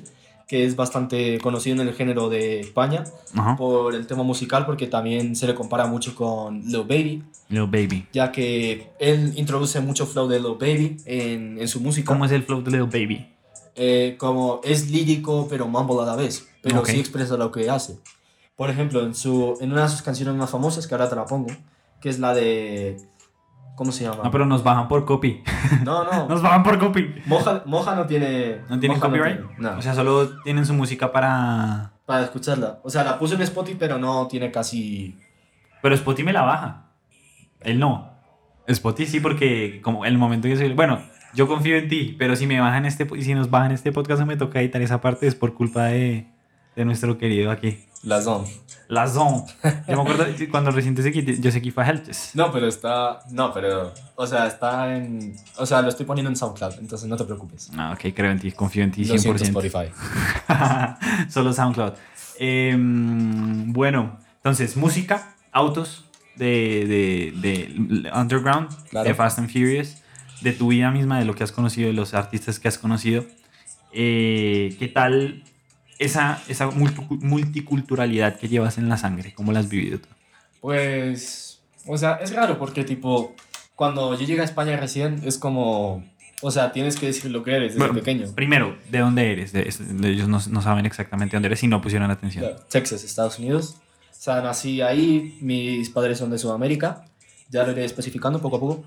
[0.48, 3.02] que es bastante conocido en el género de España
[3.34, 3.56] Ajá.
[3.56, 8.06] por el tema musical, porque también se le compara mucho con Lil Baby, Little Baby.
[8.12, 12.06] ya que él introduce mucho flow de Lil Baby en, en su música.
[12.12, 13.26] ¿Cómo es el flow de Little Baby?
[13.74, 17.98] Eh, como es lírico, pero mumble a la vez, pero sí expresa lo que hace.
[18.56, 21.26] Por ejemplo, en, su, en una de sus canciones más famosas, que ahora te la
[21.26, 21.48] pongo,
[22.00, 22.96] que es la de...
[23.74, 24.22] ¿Cómo se llama?
[24.24, 25.42] No, pero nos bajan por copy.
[25.84, 26.26] No, no.
[26.28, 27.14] Nos bajan por copy.
[27.26, 28.62] Moja, Moja no tiene.
[28.70, 29.36] ¿No tienen Moja copyright?
[29.36, 31.92] tiene, no, O sea, solo tienen su música para...
[32.06, 32.78] para escucharla.
[32.82, 35.18] O sea, la puse en Spotify, pero no tiene casi.
[35.82, 36.86] Pero Spotify me la baja.
[37.60, 38.12] Él no.
[38.66, 40.72] Spotify sí, porque como el momento que soy...
[40.72, 41.02] Bueno,
[41.34, 43.06] yo confío en ti, pero si me bajan este...
[43.20, 46.28] Si nos bajan este podcast me toca editar esa parte es por culpa de,
[46.76, 47.80] de nuestro querido aquí.
[48.02, 48.46] La zone.
[48.88, 49.42] La Zone.
[49.88, 52.30] Yo me acuerdo cuando recién seguí, yo sé que fue Heltes.
[52.34, 53.18] No, pero está.
[53.30, 53.92] No, pero.
[54.14, 55.34] O sea, está en.
[55.56, 57.68] O sea, lo estoy poniendo en SoundCloud, entonces no te preocupes.
[57.76, 59.46] Ah, ok, creo en ti, confío en ti Lo siento, 100%.
[59.48, 59.92] Spotify.
[61.28, 61.94] Solo SoundCloud.
[62.38, 66.04] Em, bueno, entonces, música, autos
[66.36, 69.08] de, de, de Underground, Claro.
[69.08, 69.96] de Fast and Furious,
[70.42, 73.24] de tu vida misma, de lo que has conocido, de los artistas que has conocido.
[73.92, 75.42] Eh, ¿Qué tal
[75.98, 79.32] esa, esa multicu- multiculturalidad que llevas en la sangre?
[79.34, 80.08] ¿Cómo la has vivido tú?
[80.60, 81.60] Pues.
[81.86, 83.34] O sea, es raro porque, tipo.
[83.74, 86.04] Cuando yo llegué a España recién, es como.
[86.42, 88.30] O sea, tienes que decir lo que eres desde Bueno, pequeño.
[88.34, 89.52] Primero, ¿de dónde eres?
[89.52, 92.44] De- de- ellos no, no saben exactamente dónde eres y no pusieron atención.
[92.68, 93.76] Texas, Estados Unidos.
[94.10, 97.04] O sea, nací ahí, mis padres son de Sudamérica,
[97.48, 98.84] ya lo iré especificando poco a poco.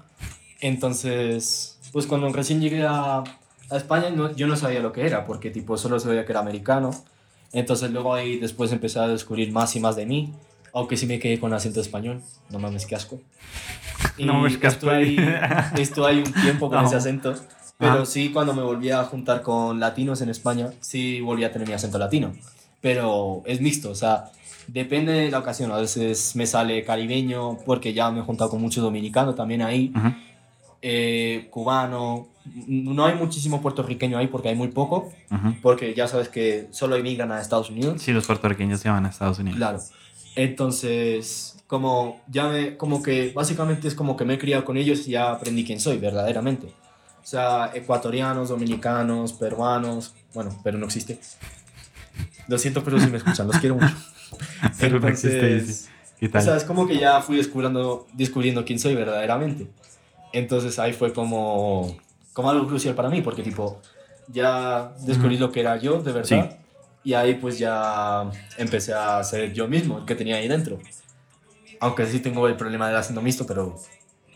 [0.60, 3.24] Entonces, pues cuando recién llegué a,
[3.70, 6.40] a España, no- yo no sabía lo que era, porque tipo solo sabía que era
[6.42, 6.92] americano.
[7.52, 10.34] Entonces luego ahí después empecé a descubrir más y más de mí,
[10.74, 13.20] aunque sí me quedé con acento español, no mames, qué asco.
[14.18, 14.92] Y No mames, qué asco.
[14.92, 16.88] estuve ahí, un tiempo con No.
[16.88, 17.34] ese acento,
[17.78, 21.68] pero sí cuando me volví a juntar con latinos en España, sí volví a tener
[21.68, 22.34] mi acento latino
[22.82, 24.32] pero es mixto, o sea,
[24.68, 25.70] depende de la ocasión.
[25.74, 29.92] A veces me sale caribeño porque ya me he juntado con mucho dominicano también ahí,
[30.82, 32.28] eh, cubano.
[32.68, 35.12] No hay muchísimo puertorriqueño ahí porque hay muy poco,
[35.62, 38.02] porque ya sabes que solo emigran a Estados Unidos.
[38.02, 39.58] Sí, los puertorriqueños se van a Estados Unidos.
[39.58, 39.80] Claro.
[40.36, 45.08] Entonces, como ya me, como que básicamente es como que me he criado con ellos
[45.08, 46.68] y ya aprendí quién soy verdaderamente.
[47.22, 51.20] O sea, ecuatorianos, dominicanos, peruanos, bueno, pero no existe.
[52.48, 53.96] Lo siento, pero sí me escuchan, los quiero mucho.
[54.80, 55.64] Pero no existe.
[56.20, 56.42] ¿Qué O tal?
[56.44, 59.68] sea, es como que ya fui descubriendo, descubriendo quién soy verdaderamente.
[60.34, 61.96] Entonces ahí fue como,
[62.34, 63.82] como algo crucial para mí, porque tipo,
[64.28, 66.50] ya descubrí lo que era yo, de verdad.
[66.52, 66.56] Sí.
[67.04, 70.78] Y ahí pues ya empecé a ser yo mismo, el que tenía ahí dentro.
[71.80, 73.76] Aunque sí tengo el problema del acento mixto, pero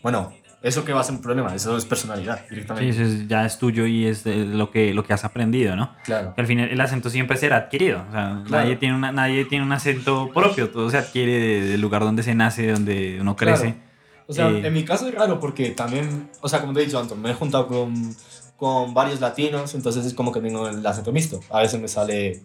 [0.02, 2.88] bueno, eso que va a ser un problema, eso es personalidad Sí, directamente.
[2.88, 5.94] eso es- ya es tuyo y es de lo que, lo que has aprendido, ¿no?
[6.04, 6.34] Claro.
[6.34, 8.02] Que al final el acento siempre será adquirido.
[8.08, 8.64] O sea, Claro.
[8.64, 10.70] nadie, tiene una, nadie tiene un acento propio.
[10.70, 13.74] Todo se adquiere de- del lugar donde se nace, donde uno crece.
[13.74, 13.93] Claro.
[14.26, 16.84] O sea, Eh, en mi caso es raro porque también, o sea, como te he
[16.86, 18.16] dicho antes, me he juntado con,
[18.56, 21.40] con varios latinos, entonces es como que tengo el acento mixto.
[21.50, 22.42] A veces me sale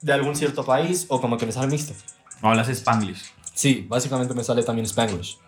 [0.00, 1.94] de algún cierto país o como que me sale mixto.
[2.42, 3.22] O hablas spanglish.
[3.54, 5.38] Sí, básicamente me sale también Spanglish.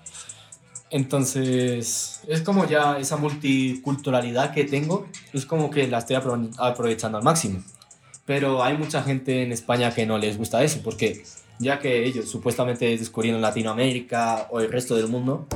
[0.90, 7.18] Entonces, es como ya esa multiculturalidad que tengo, es como que la estoy apro- aprovechando
[7.18, 7.64] al máximo.
[8.26, 11.24] Pero hay mucha gente en España que no les gusta eso, porque
[11.58, 15.46] ya que ellos supuestamente descubrieron Latinoamérica o el resto del mundo,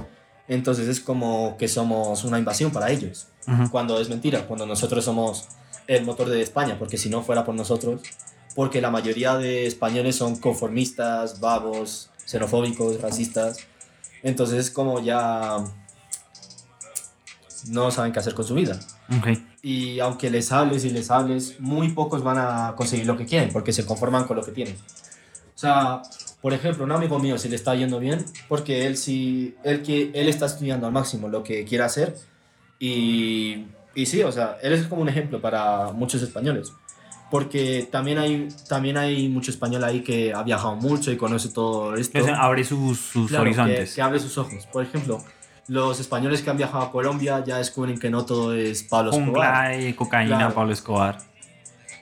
[0.46, 3.28] entonces es como que somos una invasión para ellos.
[3.46, 3.70] Ujú.
[3.70, 5.48] Cuando es mentira, cuando nosotros somos
[5.86, 8.02] el motor de España, porque si no fuera por nosotros,
[8.54, 13.58] porque la mayoría de españoles son conformistas, vagos, xenofóbicos, racistas,
[14.22, 15.64] entonces es como ya
[17.68, 18.78] no saben qué hacer con su vida.
[19.18, 19.38] Ok.
[19.62, 23.50] Y aunque les hables y les hables, muy pocos van a conseguir lo que quieren,
[23.52, 24.76] porque se conforman con lo que tienen.
[25.58, 26.02] O sea,
[26.40, 30.12] por ejemplo, un amigo mío se le está yendo bien, porque él sí, él, que,
[30.14, 32.14] él está estudiando al máximo lo que quiere hacer,
[32.78, 36.72] y, y sí, o sea, él es como un ejemplo para muchos españoles.
[37.28, 41.96] Porque también hay, también hay mucho español ahí que ha viajado mucho y conoce todo
[41.96, 42.20] esto.
[42.36, 43.94] Abre sus, sus Claro, que, horizontes.
[43.96, 44.64] que abre sus ojos.
[44.72, 45.22] Por ejemplo,
[45.66, 49.72] los españoles que han viajado a Colombia ya descubren que no todo es Pablo Escobar.
[49.72, 50.54] Jungla y cocaína, Claro.
[50.54, 51.18] Pablo Escobar.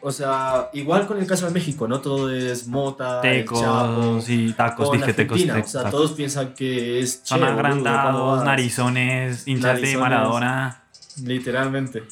[0.02, 3.60] O sea, igual con el caso de México, no todo es mota, el Chapo,
[4.20, 5.40] Tecos y tacos, dije tecos.
[5.40, 5.90] O sea, tacos.
[5.90, 9.96] todos piensan que es Son che, ¿cómo agrandados, narizones, hinchas de.
[9.96, 10.84] Maradona.
[11.22, 12.04] Literalmente.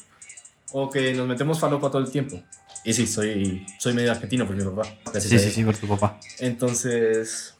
[0.71, 2.41] O que nos metemos falopa todo el tiempo.
[2.83, 4.83] Y sí, soy, soy medio argentino por mi papá.
[5.19, 6.19] Sí, sí, sí, por tu papá.
[6.39, 7.55] Entonces,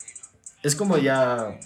[0.61, 1.57] es como ya,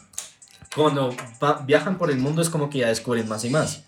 [0.76, 3.84] cuando va- viajan por el mundo es como que ya descubren más y más.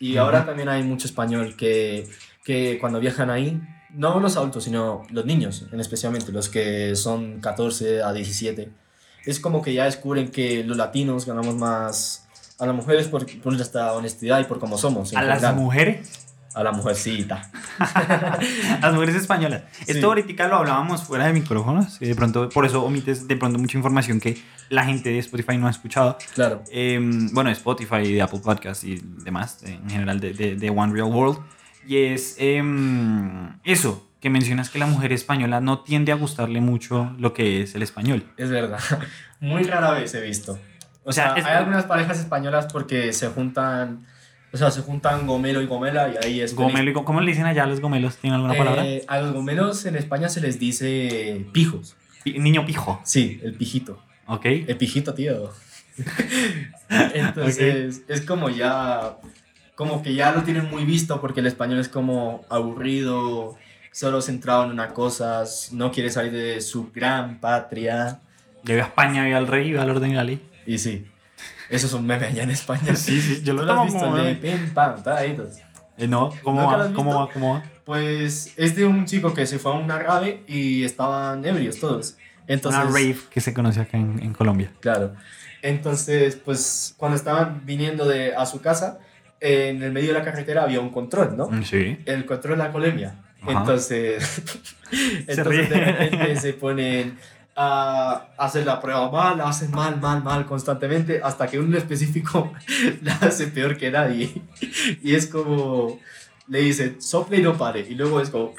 [0.00, 2.08] Y ahora también hay mucho español que,
[2.44, 3.60] que cuando viajan ahí,
[3.94, 8.70] no los adultos, sino los niños, en especialmente los que son 14 a 17,
[9.26, 12.26] es como que ya descubren que los latinos ganamos más
[12.58, 15.12] a las mujeres por, por nuestra honestidad y por cómo somos.
[15.14, 15.56] A las general.
[15.56, 17.50] mujeres, A la mujercita.
[17.78, 19.62] a las mujeres españolas.
[19.84, 19.92] Sí.
[19.92, 21.98] Esto ahorita lo hablábamos fuera de micrófonos.
[21.98, 25.66] de pronto, por eso omites de pronto mucha información que la gente de Spotify no
[25.66, 26.16] ha escuchado.
[26.34, 26.62] Claro.
[26.70, 26.98] Eh,
[27.32, 30.92] bueno, de Spotify, de Apple Podcasts y demás, de- en general de, de- de One
[30.92, 31.38] Real World.
[31.86, 37.14] Y es em, eso, que mencionas que la mujer española no tiende a gustarle mucho
[37.18, 38.24] lo que es el español.
[38.36, 38.78] Es verdad.
[39.40, 40.52] Muy rara vez he visto.
[41.02, 44.06] O O sea, sea, es- hay algunas parejas españolas porque se juntan,
[44.52, 46.54] o sea, se juntan gomelo y gomela y ahí es.
[46.54, 48.16] Gomelo, y ¿Cómo le dicen allá a los gomelos?
[48.16, 48.86] ¿Tienen alguna palabra?
[48.86, 51.96] Eh, a los gomelos en España se les dice pijos.
[52.22, 54.02] Pi- Niño pijo, Sí, el pijito.
[54.26, 54.46] ¿ok?
[54.46, 55.50] El pijito, tío.
[56.88, 59.16] Entonces, es como ya,
[59.74, 63.56] como que ya lo tienen muy visto porque el español es como aburrido,
[63.92, 68.20] solo centrado en una cosa, no quiere salir de su gran patria.
[68.64, 70.40] Llegué a España, vi al rey, vi al orden ley.
[70.66, 71.06] Y sí,
[71.68, 72.94] eso es un meme allá en España.
[72.96, 74.00] Sí, sí, yo ¿Tú lo lo has tomo visto?
[74.10, 74.96] como de pim, pam.
[75.96, 76.92] Eh, no, ¿cómo ¿Nunca lo va?
[76.94, 77.32] ¿Cómo va?
[77.32, 77.62] ¿Cómo va?
[77.84, 82.16] Pues es de un chico que se fue a una rave y estaban ebrios todos.
[82.46, 84.72] Entonces, Una rave que se conoce acá en, en Colombia.
[84.80, 85.14] Claro.
[85.62, 88.98] Entonces, pues cuando estaban viniendo de, a su casa,
[89.40, 91.48] en el medio de la carretera había un control, ¿no?
[91.48, 91.98] Mm, Sí.
[92.06, 93.14] El control de la colemia.
[93.42, 93.60] Ajá.
[93.60, 94.42] Entonces,
[95.26, 97.18] entonces de repente se ponen
[97.56, 102.52] a hacer la prueba mal, la hacen mal, mal, mal constantemente, hasta que uno específico
[103.02, 104.42] la hace peor que nadie.
[105.02, 106.00] Y es como,
[106.48, 107.80] le dice, sople y no pare.
[107.88, 108.54] Y luego es como,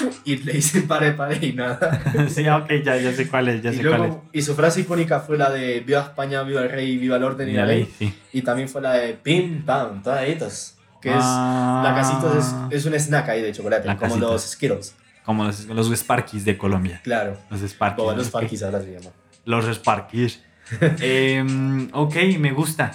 [0.24, 2.02] y le dice, pare, pare y nada.
[2.28, 3.98] sí, ok, ya, ya sé cuál es, ya Y, sé cuál es.
[4.00, 7.24] luego, y su frase icónica fue la de Viva España, viva el rey, viva el
[7.24, 7.92] orden y la ley.
[7.98, 8.12] sí.
[8.32, 10.74] Y también fue la de Pim Pam, Toditos.
[11.00, 11.16] Que es.
[11.20, 11.82] Ah.
[11.84, 12.38] La casita
[12.70, 14.26] es, es un snack ahí de chocolate, La como casita.
[14.26, 14.94] los Skittles.
[15.24, 17.00] Como los, los Sparkies de Colombia.
[17.04, 17.36] Claro.
[17.50, 18.16] Los Sparkies.
[18.16, 18.26] Los.
[18.28, 19.10] Sparkies ahora se llama.
[19.44, 20.40] Los Sparkies.
[21.00, 22.92] Em, ok, me gusta.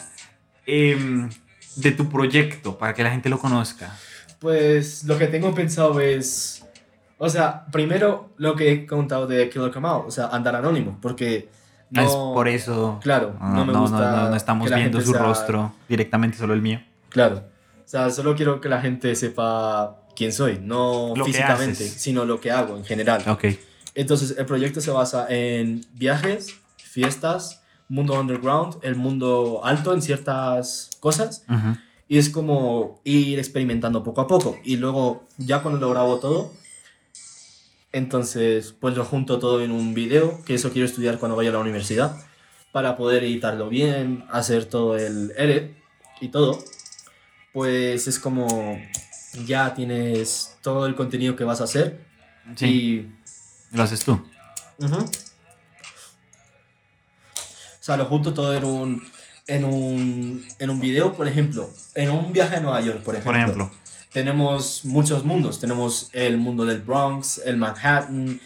[0.66, 1.30] Em,
[1.76, 3.96] de tu proyecto, para que la gente lo conozca.
[4.40, 6.61] Pues lo que tengo pensado es.
[7.24, 11.50] O sea, primero lo que he contado de Killer Kamal, o sea, andar anónimo, porque.
[11.92, 13.00] No, No, es por eso.
[13.02, 14.12] Claro, Ah, no me gusta.
[14.24, 16.82] no, no estamos viendo su sea- rostro, directamente solo el mío.
[17.10, 17.44] Claro.
[17.86, 22.40] O sea, solo quiero que la gente sepa quién soy, no Lo físicamente, sino lo
[22.40, 23.22] que hago en general.
[23.28, 23.46] Ok.
[23.94, 30.90] Entonces, el proyecto se basa en viajes, fiestas, mundo underground, el mundo alto en ciertas
[31.02, 31.44] cosas.
[31.50, 31.76] Ujú.
[32.08, 34.58] Y es como ir experimentando poco a poco.
[34.64, 36.54] Y luego, ya cuando lo grabo todo,
[37.94, 41.54] Entonces, pues lo junto todo en un video, que eso quiero estudiar cuando vaya a
[41.54, 42.16] la universidad,
[42.72, 45.76] para poder editarlo bien, hacer todo el edit
[46.22, 46.64] y todo.
[47.54, 48.80] Pues es como
[49.46, 52.12] ya tienes todo el contenido que vas a hacer
[52.56, 53.12] Sí, y
[53.76, 54.14] lo haces tú.
[54.80, 54.96] Ujú.
[54.96, 55.10] O
[57.84, 59.04] sea, lo junto todo en un,
[59.48, 63.32] en un, en un video, por ejemplo, en un viaje a Nueva York, por ejemplo.
[63.32, 63.72] Por ejemplo.
[64.12, 65.60] Tenemos muchos mundos.
[65.60, 68.40] Tenemos el mundo del Bronx, el Manhattan,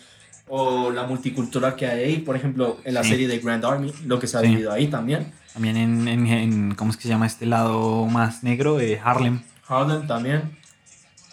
[0.48, 3.10] o la multicultural que hay ahí, por ejemplo, en la Sí.
[3.10, 4.48] serie de Grand Army, lo que se ha Sí.
[4.48, 5.34] vivido ahí también.
[5.54, 8.76] También en, en, en- ¿cómo es que se llama este lado más negro?
[8.78, 9.42] de Harlem.
[9.68, 10.56] Harlem también.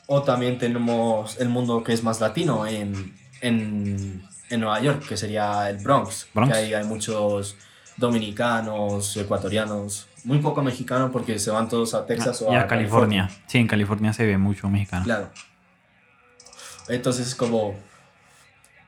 [0.06, 5.16] O también tenemos el mundo que es más latino en, en, en Nueva York, que
[5.16, 6.28] sería el Bronx.
[6.34, 6.52] Bronx.
[6.52, 7.56] Que ahí hay muchos
[7.98, 13.30] dominicanos, ecuatorianos, muy poco mexicanos porque se van todos a Texas o y a California.
[13.46, 15.04] Sí, en California se ve mucho mexicano.
[15.04, 15.30] Claro.
[16.88, 17.74] Entonces es como...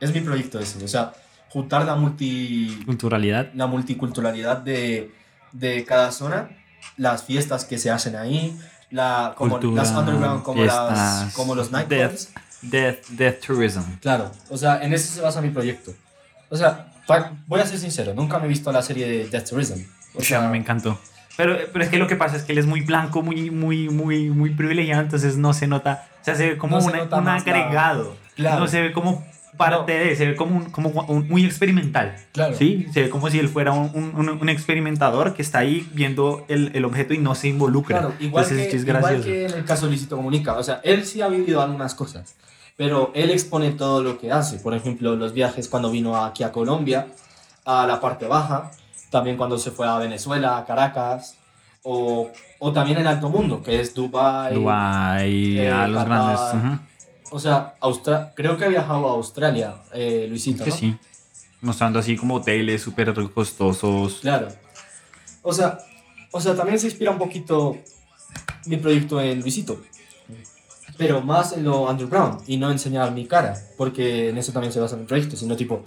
[0.01, 1.13] Es mi proyecto ese, o sea,
[1.49, 3.51] juntar la, multi, Culturalidad.
[3.55, 5.13] la multiculturalidad de,
[5.53, 6.51] de cada zona,
[6.97, 8.59] las fiestas que se hacen ahí,
[8.91, 12.31] la, como Cultura, las underground, como, las, fiestas, como los nightclubs.
[12.61, 13.83] Death, death tourism.
[14.01, 15.95] Claro, o sea, en eso se basa mi proyecto.
[16.51, 16.91] O sea,
[17.47, 19.81] voy a ser sincero, nunca me he visto la serie de Death Tourism.
[20.15, 20.99] O sea, me encantó.
[21.37, 23.89] Pero, pero es que lo que pasa es que él es muy blanco, muy, muy,
[23.89, 26.07] muy, muy privilegiado, entonces no se nota.
[26.21, 28.17] O sea, se ve como No se una- nota un agregado.
[28.37, 28.61] Claro.
[28.61, 29.25] No se ve como
[29.57, 32.17] parte de, se ve como, un, como un- muy experimental.
[32.33, 32.55] Claro.
[32.57, 36.45] Sí, se ve como si él fuera un, un- un experimentador que está ahí viendo
[36.49, 37.99] el, el objeto y no se involucra.
[37.99, 40.55] Claro, igual, Entonces, que, es igual que en el caso de Luisito Comunica.
[40.55, 42.35] O sea, él sí ha vivido algunas cosas,
[42.77, 44.59] pero él expone todo lo que hace.
[44.59, 47.07] Por ejemplo, los viajes cuando vino aquí a Colombia,
[47.65, 48.71] a la parte baja,
[49.15, 51.39] también cuando se fue a Venezuela, a Caracas,
[51.85, 54.53] o, o también el Alto Mundo, que es Dubai.
[54.55, 56.59] Dubái, eh, a los Qatar.
[56.59, 56.81] grandes.
[57.31, 60.65] O sea, Austra creo que ha viajado a Australia, eh, Luisito.
[60.65, 60.99] Que sí.
[61.61, 64.19] Mostrando así como hoteles súper costosos.
[64.21, 64.49] Claro.
[65.43, 65.79] O sea,
[66.33, 67.79] o sea, también se inspira un poquito
[68.67, 69.81] mi proyecto en Luisito.
[70.99, 74.81] Pero más en lo underground y no enseñar mi cara, porque en eso también se
[74.81, 75.85] basa mi proyecto, sino tipo,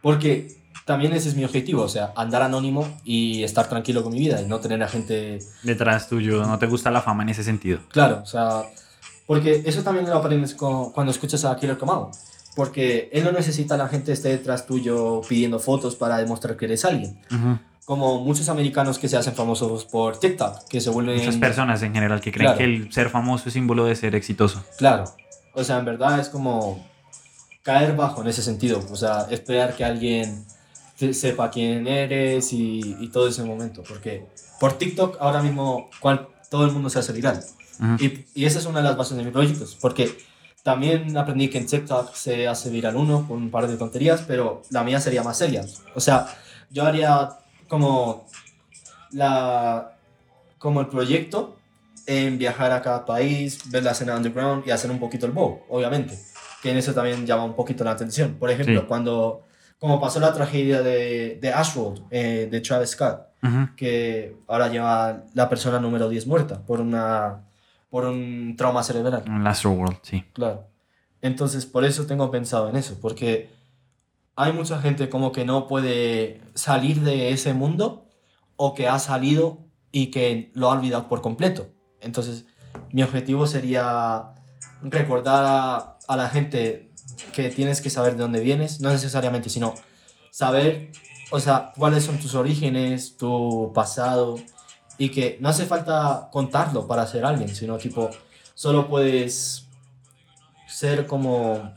[0.00, 4.18] porque también ese es mi objetivo, o sea, andar anónimo y estar tranquilo con mi
[4.18, 7.44] vida y no tener a gente, Detrás tuyo, no te gusta la fama en ese
[7.44, 7.80] sentido.
[7.90, 8.62] claro, o sea,
[9.26, 12.10] porque eso también lo aprendes con- cuando escuchas a Killer Kamau,
[12.56, 16.64] porque él no necesita a la gente esté detrás tuyo pidiendo fotos para demostrar que
[16.66, 17.18] eres alguien.
[17.30, 17.58] Ujú.
[17.84, 21.16] como muchos americanos que se hacen famosos por TikTok, que se vuelven...
[21.18, 22.58] Muchas personas en general que creen Claro.
[22.58, 24.62] que el ser famoso es símbolo de ser exitoso.
[24.78, 25.04] Claro.
[25.52, 26.82] O sea, en verdad es como
[27.62, 28.82] caer bajo en ese sentido.
[28.90, 30.44] O sea, esperar que alguien
[31.12, 33.82] sepa quién eres y, y todo ese momento.
[33.88, 34.26] Porque
[34.60, 37.42] por TikTok ahora mismo cual- todo el mundo se hace viral.
[38.34, 39.76] Y esa es una de las bases de mis proyectos.
[39.80, 40.16] Porque
[40.62, 44.62] también aprendí que en TikTok se hace viral uno con un par de tonterías, pero
[44.70, 45.64] la mía sería más seria.
[45.94, 46.26] O sea,
[46.70, 47.30] yo haría
[47.68, 48.26] como
[49.10, 49.96] la
[50.58, 51.56] como el proyecto
[52.06, 55.62] en viajar a cada país, ver la escena underground y hacer un poquito el bow,
[55.68, 56.18] obviamente.
[56.62, 58.34] Que en eso también llama un poquito la atención.
[58.38, 58.86] Por ejemplo, Sí.
[58.86, 59.42] cuando
[59.82, 63.74] como pasó la tragedia de, de Ashworld, eh, de Travis Scott, Ujú.
[63.76, 67.40] que ahora lleva la persona número 10 muerta por, una,
[67.90, 69.24] por un trauma cerebral.
[69.26, 70.24] En Astroworld, sí.
[70.34, 70.68] Claro.
[71.20, 73.50] Entonces, por eso tengo pensado en eso, porque
[74.36, 78.06] hay mucha gente como que no puede salir de ese mundo
[78.54, 79.58] o que ha salido
[79.90, 81.66] y que lo ha olvidado por completo.
[82.00, 82.46] Entonces,
[82.92, 84.28] mi objetivo sería
[84.80, 86.91] recordar a, a la gente
[87.34, 89.74] que tienes que saber de dónde vienes, no necesariamente, sino
[90.30, 90.90] saber,
[91.30, 94.38] o sea, cuáles son tus orígenes, tu pasado,
[94.98, 98.10] y que no hace falta contarlo para ser alguien, sino tipo,
[98.54, 99.66] solo puedes
[100.66, 101.72] ser como,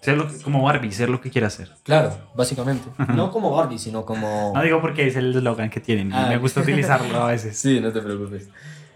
[0.00, 1.70] Ser lo que- como Barbie, ser lo que quiera hacer.
[1.82, 4.52] claro, básicamente, no como Barbie, sino como...
[4.54, 6.26] No digo porque es el eslogan que tienen y Ah.
[6.28, 7.58] me gusta utilizarlo a veces.
[7.58, 8.48] Sí, no te preocupes.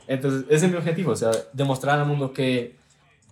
[0.07, 2.77] Entonces, ese es mi objetivo, o sea, demostrar al mundo que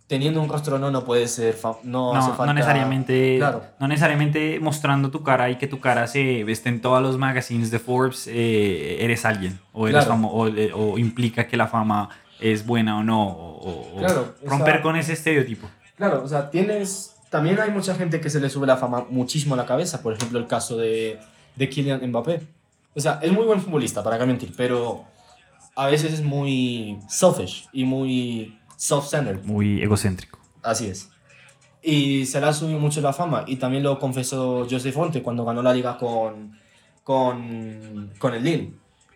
[0.07, 2.47] teniendo un rostro no, no puedes ser, fa- no, hace No, falta...
[2.47, 3.63] no necesariamente, Claro.
[3.81, 7.71] no necesariamente mostrando tu cara y que tu cara se esté en todos los magazines
[7.71, 10.21] de Forbes, eh, eres alguien o, eres Claro.
[10.27, 12.11] o, eh, o implica que la fama
[12.41, 15.69] es buena o no, o, o- Claro, romper sea- con ese estereotipo.
[15.97, 17.09] Claro, o sea, tienes...
[17.31, 20.13] También hay mucha gente que se le sube la fama muchísimo a la cabeza, por
[20.13, 21.19] ejemplo, el caso de,
[21.57, 22.43] de Kylian Mbappé.
[22.95, 25.05] O sea, es muy buen futbolista, para qué mentir, pero
[25.75, 29.45] a veces es muy selfish y muy self-centered.
[29.45, 30.39] Muy egocéntrico.
[30.63, 31.09] Así es.
[31.83, 33.45] Y se le ha subido mucho la fama.
[33.47, 36.59] Y también lo confesó José Fonte cuando ganó la liga con,
[37.05, 38.73] con, con el Lille.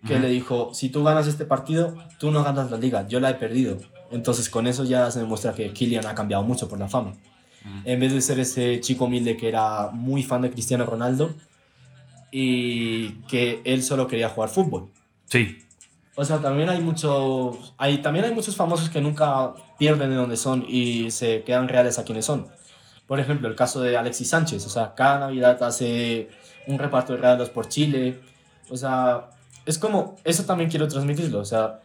[0.06, 0.22] Que Ujú.
[0.22, 3.34] le dijo, si tú ganas este partido, tú no ganas la liga, yo la he
[3.34, 3.78] perdido.
[4.12, 7.14] Entonces con eso ya se demuestra que Kylian ha cambiado mucho por la fama.
[7.84, 11.34] En vez de ser ese chico humilde que era muy fan de Cristiano Ronaldo
[12.30, 14.88] y que él solo quería jugar fútbol.
[15.26, 15.58] Sí.
[16.18, 20.38] O sea, también hay muchos, hay, también hay muchos famosos que nunca pierden de donde
[20.38, 22.48] son y se quedan reales a quienes son.
[23.06, 24.64] Por ejemplo, el caso de Alexis Sánchez.
[24.66, 26.30] O sea, cada Navidad hace
[26.66, 28.18] un reparto de regalos por Chile.
[28.70, 29.28] O sea,
[29.66, 31.38] es como, eso también quiero transmitirlo.
[31.40, 31.80] O sea,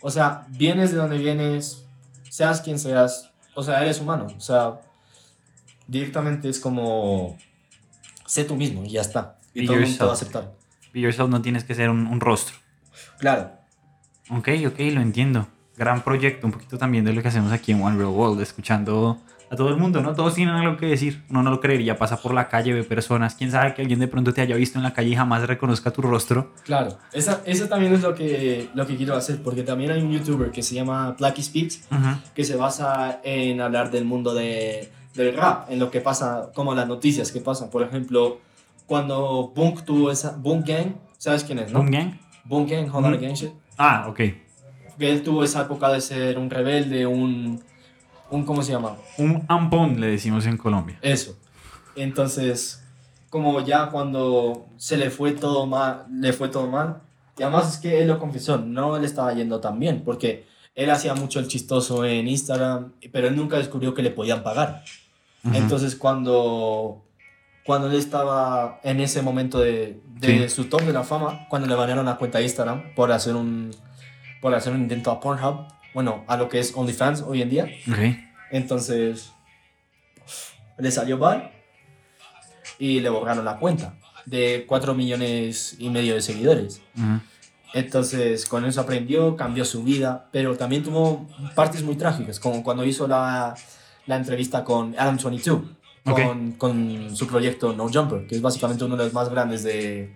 [0.00, 1.84] o sea, vienes de donde vienes,
[2.30, 4.28] seas quien seas, o sea, eres humano.
[4.36, 4.80] O sea,
[5.88, 7.36] directamente es como,
[8.24, 9.38] sé tú mismo y ya está.
[9.52, 10.32] Y Be todo el mundo te va a yourself.
[10.32, 10.54] aceptar.
[10.92, 12.56] Be yourself no tienes que ser un, un rostro.
[13.18, 13.50] Claro.
[14.30, 15.46] Ok, ok, lo entiendo.
[15.76, 19.18] Gran proyecto, un poquito también de lo que hacemos aquí en One Real World, escuchando
[19.50, 20.14] a todo el mundo, ¿no?
[20.14, 21.22] Todos tienen algo que decir.
[21.28, 23.34] Uno no lo creería, pasa por la calle, ve personas.
[23.34, 25.90] Quién sabe que alguien de pronto te haya visto en la calle y jamás reconozca
[25.90, 26.52] tu rostro.
[26.64, 30.12] Claro, esa, eso también es lo que, lo que quiero hacer, porque también hay un
[30.12, 32.16] youtuber que se llama Blacky Speaks, Ujú.
[32.34, 36.74] que se basa en hablar del mundo de, del rap, en lo que pasa, como
[36.74, 37.68] las noticias que pasan.
[37.68, 38.38] Por ejemplo,
[38.86, 41.80] cuando Bunk tuvo esa, Bunk Gang, ¿sabes quién es, no?
[41.80, 42.12] ¿Un gang?
[42.44, 43.34] Bunk Gang, Hold Mm.
[43.34, 43.50] Shit.
[43.76, 44.16] Ah, ok.
[44.98, 47.62] Que él tuvo esa época de ser un rebelde, un,
[48.30, 48.96] un ¿cómo se llama?
[49.18, 50.98] Un ampón, le decimos en Colombia.
[51.02, 51.36] Eso.
[51.96, 52.84] Entonces,
[53.30, 57.00] como ya cuando se le fue todo mal, le fue todo mal,
[57.36, 60.90] y además es que él lo confesó, no le estaba yendo tan bien, porque él
[60.90, 64.84] hacía mucho el chistoso en Instagram, pero él nunca descubrió que le podían pagar.
[65.52, 67.04] Entonces, cuando,
[67.64, 70.54] cuando él estaba en ese momento de, de Sí.
[70.54, 73.70] su top de la fama, cuando le banearon la cuenta de Instagram por hacer un,
[74.40, 77.64] por hacer un intento a Pornhub, bueno, a lo que es OnlyFans hoy en día,
[77.90, 77.98] Ok.
[78.50, 79.32] entonces
[80.78, 81.52] le salió mal
[82.78, 83.94] y le borraron la cuenta
[84.26, 86.80] de 4 millones y medio de seguidores.
[86.96, 87.20] Ujú.
[87.74, 92.84] Entonces con eso aprendió, cambió su vida, pero también tuvo partes muy trágicas, como cuando
[92.84, 93.54] hizo la,
[94.06, 95.62] la entrevista con Adam 22,
[96.04, 100.14] con, con su proyecto No Jumper, que es básicamente uno de los más grandes de,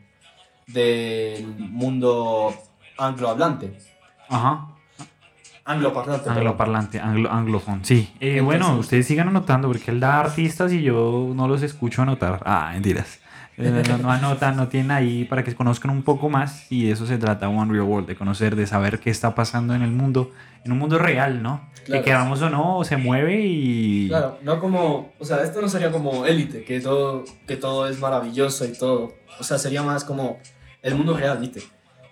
[0.66, 2.54] del mundo
[2.98, 3.78] anglohablante.
[4.28, 4.68] Ajá.
[5.64, 6.30] Angloparlante.
[6.30, 7.84] Angloparlante, anglo, anglofón.
[7.84, 8.10] Sí.
[8.20, 12.40] Eh, bueno, ustedes sigan anotando porque él da artistas y yo no los escucho anotar.
[12.46, 13.18] Ah, mentiras.
[13.58, 16.92] Eh, No, no anotan, no tienen ahí para que conozcan un poco más y de
[16.92, 19.90] eso se trata One Real World, de conocer, de saber qué está pasando en el
[19.90, 20.30] mundo,
[20.64, 21.68] en un mundo real, ¿no?
[21.84, 22.02] Claro.
[22.02, 24.08] Que queramos o no, se mueve y...
[24.08, 27.98] Claro, no como, o sea, esto no sería como élite, que todo, que todo es
[27.98, 29.14] maravilloso y todo.
[29.40, 30.38] O sea, sería más como
[30.82, 31.62] el mundo real, ¿viste?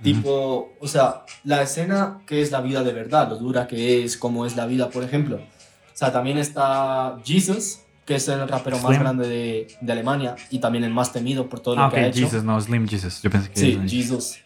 [0.02, 4.16] Tipo, o sea, la escena que es la vida de verdad, lo dura que es,
[4.16, 5.36] cómo es la vida, por ejemplo.
[5.36, 9.00] O sea, también está Jesus, que es el rapero más Slim.
[9.00, 12.00] grande de, de Alemania y también el más temido por todo lo Ah, ok, que
[12.00, 12.20] ha hecho.
[12.20, 13.20] Jesus, no, Slim Jesus.
[13.20, 14.38] Yo pensé que Sí, era- Jesus.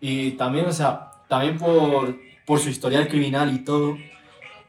[0.00, 3.96] Y también, o sea, también por, por su historial criminal y todo.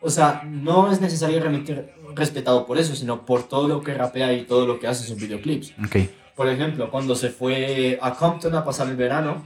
[0.01, 4.33] O sea, no es necesario realmente respetado por eso, sino por todo lo que rapea
[4.33, 5.73] y todo lo que hace en sus videoclips.
[5.85, 5.95] Ok.
[6.35, 9.45] Por ejemplo, cuando se fue a Compton a pasar el verano,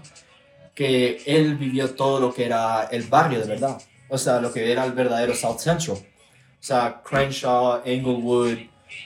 [0.73, 3.77] que él vivió todo lo que era el barrio de verdad.
[4.09, 5.97] O sea, lo que era el verdadero South Central.
[5.97, 8.57] O sea, Crenshaw, Englewood.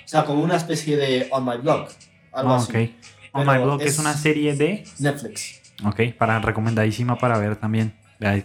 [0.06, 1.90] O sea, como una especie de On My Block.
[2.32, 2.96] Algo Ah, así.
[3.34, 3.88] Oh Pero My Blog es...
[3.94, 4.84] es- una serie de...
[5.00, 5.62] Netflix.
[5.86, 7.94] Ok, para recomendadísima para ver también.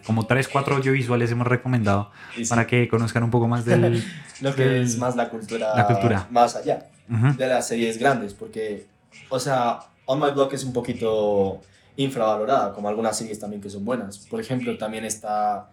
[0.06, 2.46] Como 3, 4 audiovisuales hemos recomendado sí.
[2.46, 4.02] para que conozcan un poco más del...
[4.40, 6.26] lo que del- es más la cultura, la cultura.
[6.30, 8.86] más allá de las series grandes, porque,
[9.28, 11.60] o sea, On My Block es un poquito
[11.96, 14.18] infravalorada, como algunas series también que son buenas.
[14.18, 15.68] Por ejemplo, también está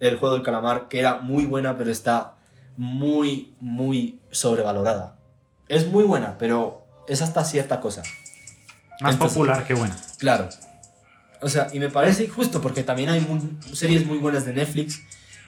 [0.00, 2.34] El Juego del Calamar, que era muy buena, pero está
[2.78, 5.16] muy, muy sobrevalorada.
[5.68, 8.02] Es muy buena, pero es hasta cierta cosa.
[9.00, 9.94] Más Entonces- popular que bueno.
[10.18, 10.48] Claro.
[11.40, 13.26] O sea, y me parece injusto porque también hay
[13.72, 15.02] series muy buenas de Netflix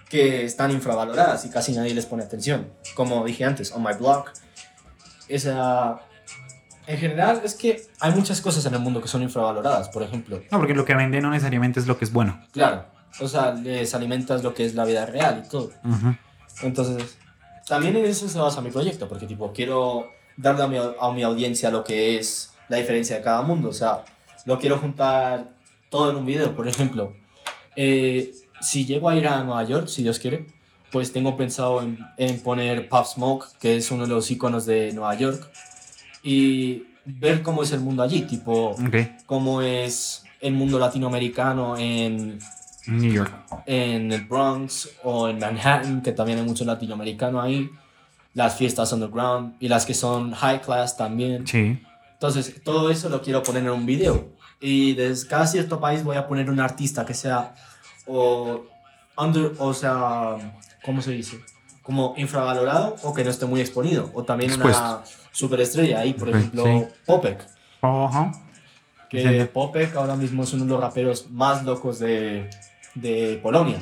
[0.09, 2.69] que están infravaloradas y casi nadie les pone atención.
[2.95, 4.33] Como dije antes, On My Block.
[5.29, 6.01] Esa...
[6.87, 10.43] En general es que hay muchas cosas en el mundo que son infravaloradas, por ejemplo.
[10.51, 12.45] No, porque lo que vende no necesariamente es lo que es bueno.
[12.53, 12.87] Claro.
[13.21, 15.71] O sea, les alimentas lo que es la vida real y todo.
[16.63, 17.17] Entonces,
[17.71, 21.23] también en eso se basa mi proyecto, porque tipo, quiero darle a mi, a mi
[21.23, 23.69] audiencia lo que es la diferencia de cada mundo.
[23.69, 24.05] O sea,
[24.45, 25.53] lo quiero juntar
[25.89, 27.15] todo en un video, por ejemplo.
[27.77, 30.47] Eh, si llego a ir a Nueva York, si Dios quiere,
[30.91, 34.93] pues tengo pensado en, en poner Pop Smoke, que es uno de los iconos de
[34.93, 35.49] Nueva York,
[36.25, 38.75] y ver cómo es el mundo allí, tipo,
[39.27, 42.41] cómo es el mundo latinoamericano en
[42.87, 43.33] New York.
[43.67, 47.71] en el Bronx o en Manhattan, que también hay mucho latinoamericano ahí,
[48.35, 51.47] las fiestas underground y las que son high class también.
[51.47, 51.83] Sí.
[52.13, 54.29] Entonces, todo eso lo quiero poner en un video.
[54.61, 57.55] Y desde cada cierto país voy a poner un artista que sea
[58.07, 58.63] o
[59.17, 60.37] under, o sea,
[60.85, 61.41] ¿cómo se dice?
[61.83, 64.11] como infravalorado o que no esté muy exponido.
[64.15, 65.03] O también una Expuesto.
[65.33, 66.85] superestrella ahí, por Ok, ejemplo, sí.
[67.07, 67.47] Popek.
[67.81, 68.33] Ajá.
[69.09, 69.49] Que Sí.
[69.53, 72.49] Popek ahora mismo es uno de los raperos más locos de,
[72.95, 73.79] de Polonia.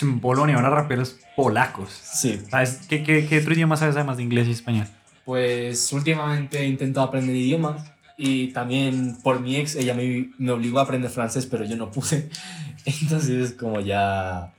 [0.00, 1.90] En Polonia, ahora raperos polacos.
[1.90, 2.40] Sí.
[2.50, 4.86] ¿Sabes qué, qué, qué otro idioma sabes además de inglés y español?
[5.24, 7.82] Pues últimamente he intentado aprender idiomas
[8.16, 11.90] y también por mi ex ella me, me obligó a aprender francés, pero yo no
[11.90, 12.28] pude.
[12.84, 14.52] Entonces es como ya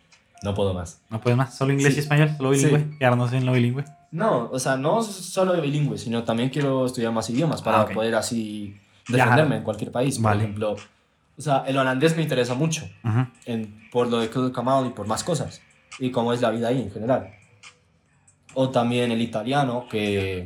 [0.43, 0.99] no puedo más.
[1.09, 1.57] ¿No puedes más?
[1.57, 1.99] ¿Solo inglés Sí.
[1.99, 2.31] y español?
[2.35, 2.79] ¿Solo bilingüe?
[2.79, 2.85] Sí.
[2.99, 3.85] ¿Quedarnos en lo bilingüe?
[4.11, 7.93] No, o sea, no solo bilingüe, sino también quiero estudiar más idiomas para Ah, ok.
[7.93, 8.75] poder así
[9.07, 9.17] Ya.
[9.23, 10.15] defenderme en cualquier país.
[10.15, 10.43] Por Vale.
[10.43, 10.75] ejemplo,
[11.39, 13.25] o sea, el holandés me interesa mucho Ujú.
[13.45, 15.61] en, por lo de Kamal y por más cosas.
[15.97, 17.33] Y cómo es la vida ahí en general.
[18.53, 20.45] O también el italiano, que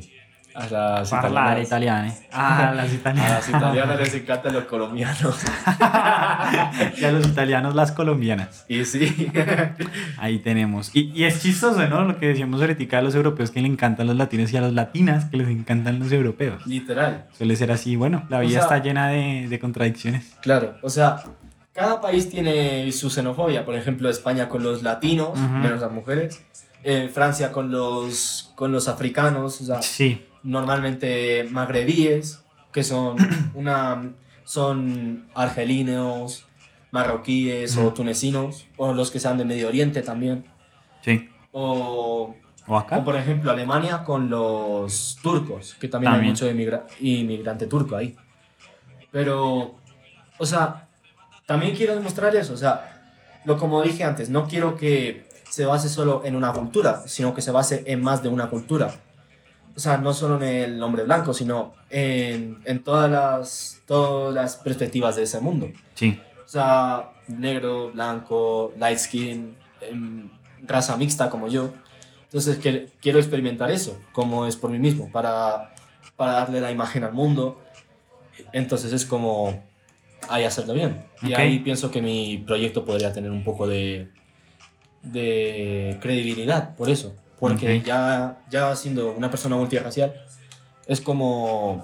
[0.55, 2.27] a las Parlare italianas- italiane.
[2.31, 3.31] Ah, las A italianas.
[3.31, 5.35] las italianas les encantan los colombianos.
[6.97, 8.65] y a los italianos las colombianas.
[8.67, 9.31] Y sí.
[10.17, 10.91] Ahí tenemos.
[10.95, 12.03] Y, y es chistoso, ¿no?
[12.03, 14.73] Lo que decíamos ahorita a los europeos que le encantan los latinos y a los
[14.73, 16.65] latinas que les encantan los europeos.
[16.67, 17.25] Literal.
[17.37, 17.95] Suele ser así.
[17.95, 20.35] Bueno, la vida sea- está llena de, de contradicciones.
[20.41, 20.75] Claro.
[20.81, 21.23] O sea,
[21.73, 23.65] cada país tiene su xenofobia.
[23.65, 26.41] Por ejemplo, España con los latinos, menos las mujeres.
[26.83, 29.61] Eh, Francia con los, con los africanos.
[29.61, 30.25] O sea, Sí.
[30.43, 33.17] Normalmente magrebíes, que son
[33.53, 34.11] una
[34.45, 36.45] son argelinos,
[36.91, 40.45] marroquíes o tunecinos, o los que sean de Medio Oriente también.
[41.01, 41.29] Sí.
[41.51, 42.35] O,
[42.67, 42.97] ¿O acá?
[42.97, 48.15] o por ejemplo Alemania con los turcos, que también, hay mucho inmigra- inmigrante turco ahí.
[49.11, 49.75] Pero,
[50.37, 50.87] o sea,
[51.45, 53.13] también quiero demostrar eso, o sea,
[53.45, 57.41] lo como dije antes, no quiero que se base solo en una cultura, sino que
[57.41, 58.93] se base en más de una cultura.
[59.75, 64.55] O sea, no solo en el hombre blanco, sino en, en todas, las, todas las
[64.57, 65.69] perspectivas de ese mundo.
[65.95, 66.19] Sí.
[66.45, 70.29] O sea, negro, blanco, light skin, em,
[70.67, 71.71] raza mixta como yo.
[72.25, 75.73] Entonces que- quiero experimentar eso, como es por mí mismo, para,
[76.15, 77.59] para darle la imagen al mundo.
[78.51, 79.63] Entonces es como
[80.29, 81.03] ahí hacerlo bien.
[81.23, 81.39] Y Ok.
[81.39, 84.09] ahí pienso que mi proyecto podría tener un poco de,
[85.01, 87.15] de credibilidad por eso.
[87.39, 87.85] Porque Ok.
[87.85, 90.13] ya, ya siendo una persona multirracial,
[90.87, 91.83] es como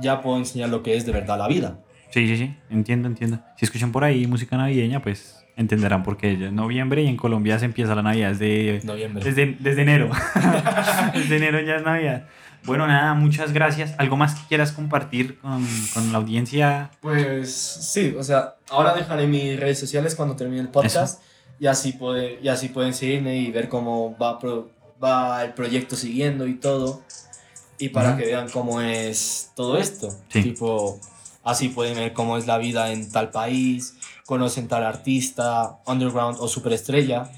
[0.00, 1.78] ya puedo enseñar lo que es de verdad la vida.
[2.10, 2.56] Sí, sí, sí.
[2.70, 3.38] Entiendo, entiendo.
[3.56, 6.36] Si escuchan por ahí música navideña, pues entenderán por qué.
[6.36, 9.22] Ya es noviembre y en Colombia se empieza la Navidad desde, Noviembre.
[9.24, 10.10] desde, desde enero.
[11.14, 12.26] desde enero ya es Navidad.
[12.64, 13.94] Bueno, nada, muchas gracias.
[13.98, 16.90] ¿Algo más que quieras compartir con, con la audiencia?
[17.00, 21.22] Pues sí, o sea, ahora dejaré mis redes sociales cuando termine el podcast
[21.60, 24.70] y así, puede, y así pueden seguirme y ver cómo va, pro-
[25.02, 27.02] va el proyecto siguiendo y todo.
[27.78, 30.10] Y para que vean cómo es todo esto.
[30.30, 30.42] Sí.
[30.42, 30.98] Tipo,
[31.44, 33.94] así pueden ver cómo es la vida en tal país,
[34.26, 37.30] conocen tal artista, underground o superestrella.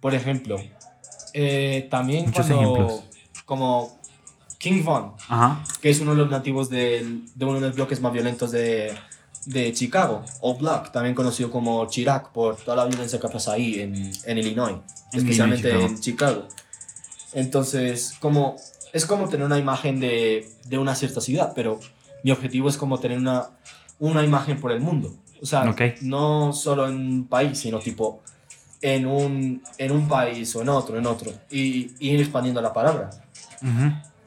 [0.00, 0.58] Por ejemplo,
[1.32, 3.04] eh, también Muchos cuando, ejemplos.
[3.46, 3.98] como
[4.58, 5.64] King Von, Ajá.
[5.80, 8.94] que es uno de los nativos del- de uno de los bloques más violentos de,
[9.46, 13.80] de Chicago, o Black, también conocido como Chirac, por toda la violencia que pasa ahí
[13.80, 14.76] en, en Illinois,
[15.12, 16.48] En especialmente Illinois, en Chicago.
[17.32, 18.56] Entonces, como,
[18.92, 21.80] es como tener una imagen de, de una cierta ciudad, pero
[22.22, 23.50] mi objetivo es como tener una,
[23.98, 25.14] una imagen por el mundo.
[25.42, 28.22] O sea, no solo en un país, sino tipo
[28.80, 32.72] en un, en un país o en otro, en otro, y, y ir expandiendo la
[32.72, 33.10] palabra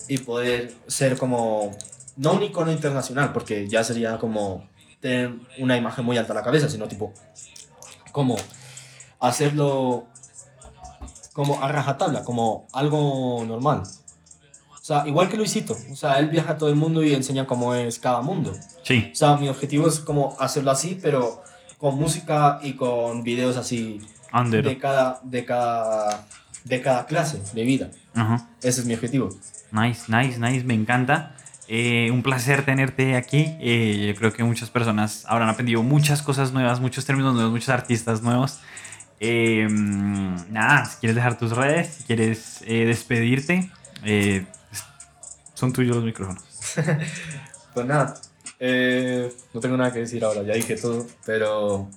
[0.07, 1.75] y poder ser como,
[2.15, 4.67] no un icono internacional, porque ya sería como
[4.99, 7.13] tener una imagen muy alta a la cabeza, sino tipo,
[8.11, 8.35] como
[9.19, 10.07] hacerlo
[11.33, 13.83] como a rajatabla, como algo normal.
[14.73, 17.45] O sea, igual que Luisito, o sea, él viaja a todo el mundo y enseña
[17.45, 18.53] cómo es cada mundo.
[18.83, 19.09] Sí.
[19.11, 21.43] O sea, mi objetivo es como hacerlo así, pero
[21.77, 24.01] con música y con videos así
[24.33, 24.63] Under.
[24.63, 26.25] de cada, de cada,
[26.63, 27.91] de cada clase de vida.
[28.15, 28.49] Ajá.
[28.61, 29.29] Ese es mi objetivo.
[29.71, 31.35] Nice, nice, nice, me encanta.
[31.67, 33.57] Eh, un placer tenerte aquí.
[33.59, 37.69] Eh, yo creo que muchas personas habrán aprendido muchas cosas nuevas, muchos términos nuevos, muchos
[37.69, 38.59] artistas nuevos.
[39.19, 43.71] Eh, nada, si quieres dejar tus redes, si quieres eh, despedirte,
[44.03, 44.45] eh,
[45.53, 46.43] son tuyos los micrófonos.
[47.73, 48.15] Pues nada,
[49.53, 51.87] no tengo nada que decir ahora, ya dije todo, pero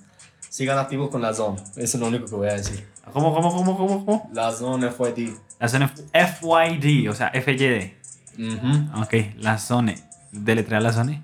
[0.47, 2.85] sigan activos con la Zone, eso es lo único que voy a decir.
[3.11, 4.29] ¿Cómo, cómo, cómo, cómo, cómo?
[4.31, 5.33] La Zone FYD.
[5.59, 7.93] La zona FYD, o sea, FYD.
[8.37, 9.01] Ujú.
[9.01, 9.95] Ok, la zona.
[10.31, 11.21] Deletrear la zona.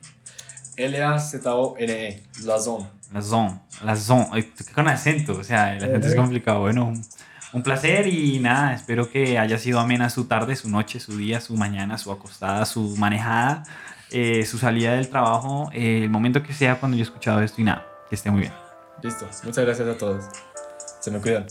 [0.75, 2.85] L-A-Z-O-N-E, la Zone.
[3.13, 6.59] La zone, la zone, con acento, o sea, el acento es complicado.
[6.59, 7.01] Bueno, un,
[7.53, 11.39] un placer y nada, espero que haya sido amena su tarde, su noche, su día,
[11.39, 13.63] su mañana, su acostada, su manejada,
[14.11, 17.61] eh, su salida del trabajo, eh, el momento que sea cuando yo he escuchado esto
[17.61, 18.53] y nada, que esté muy bien.
[19.01, 20.25] Listo, muchas gracias a todos.
[20.99, 21.45] Se me cuidan.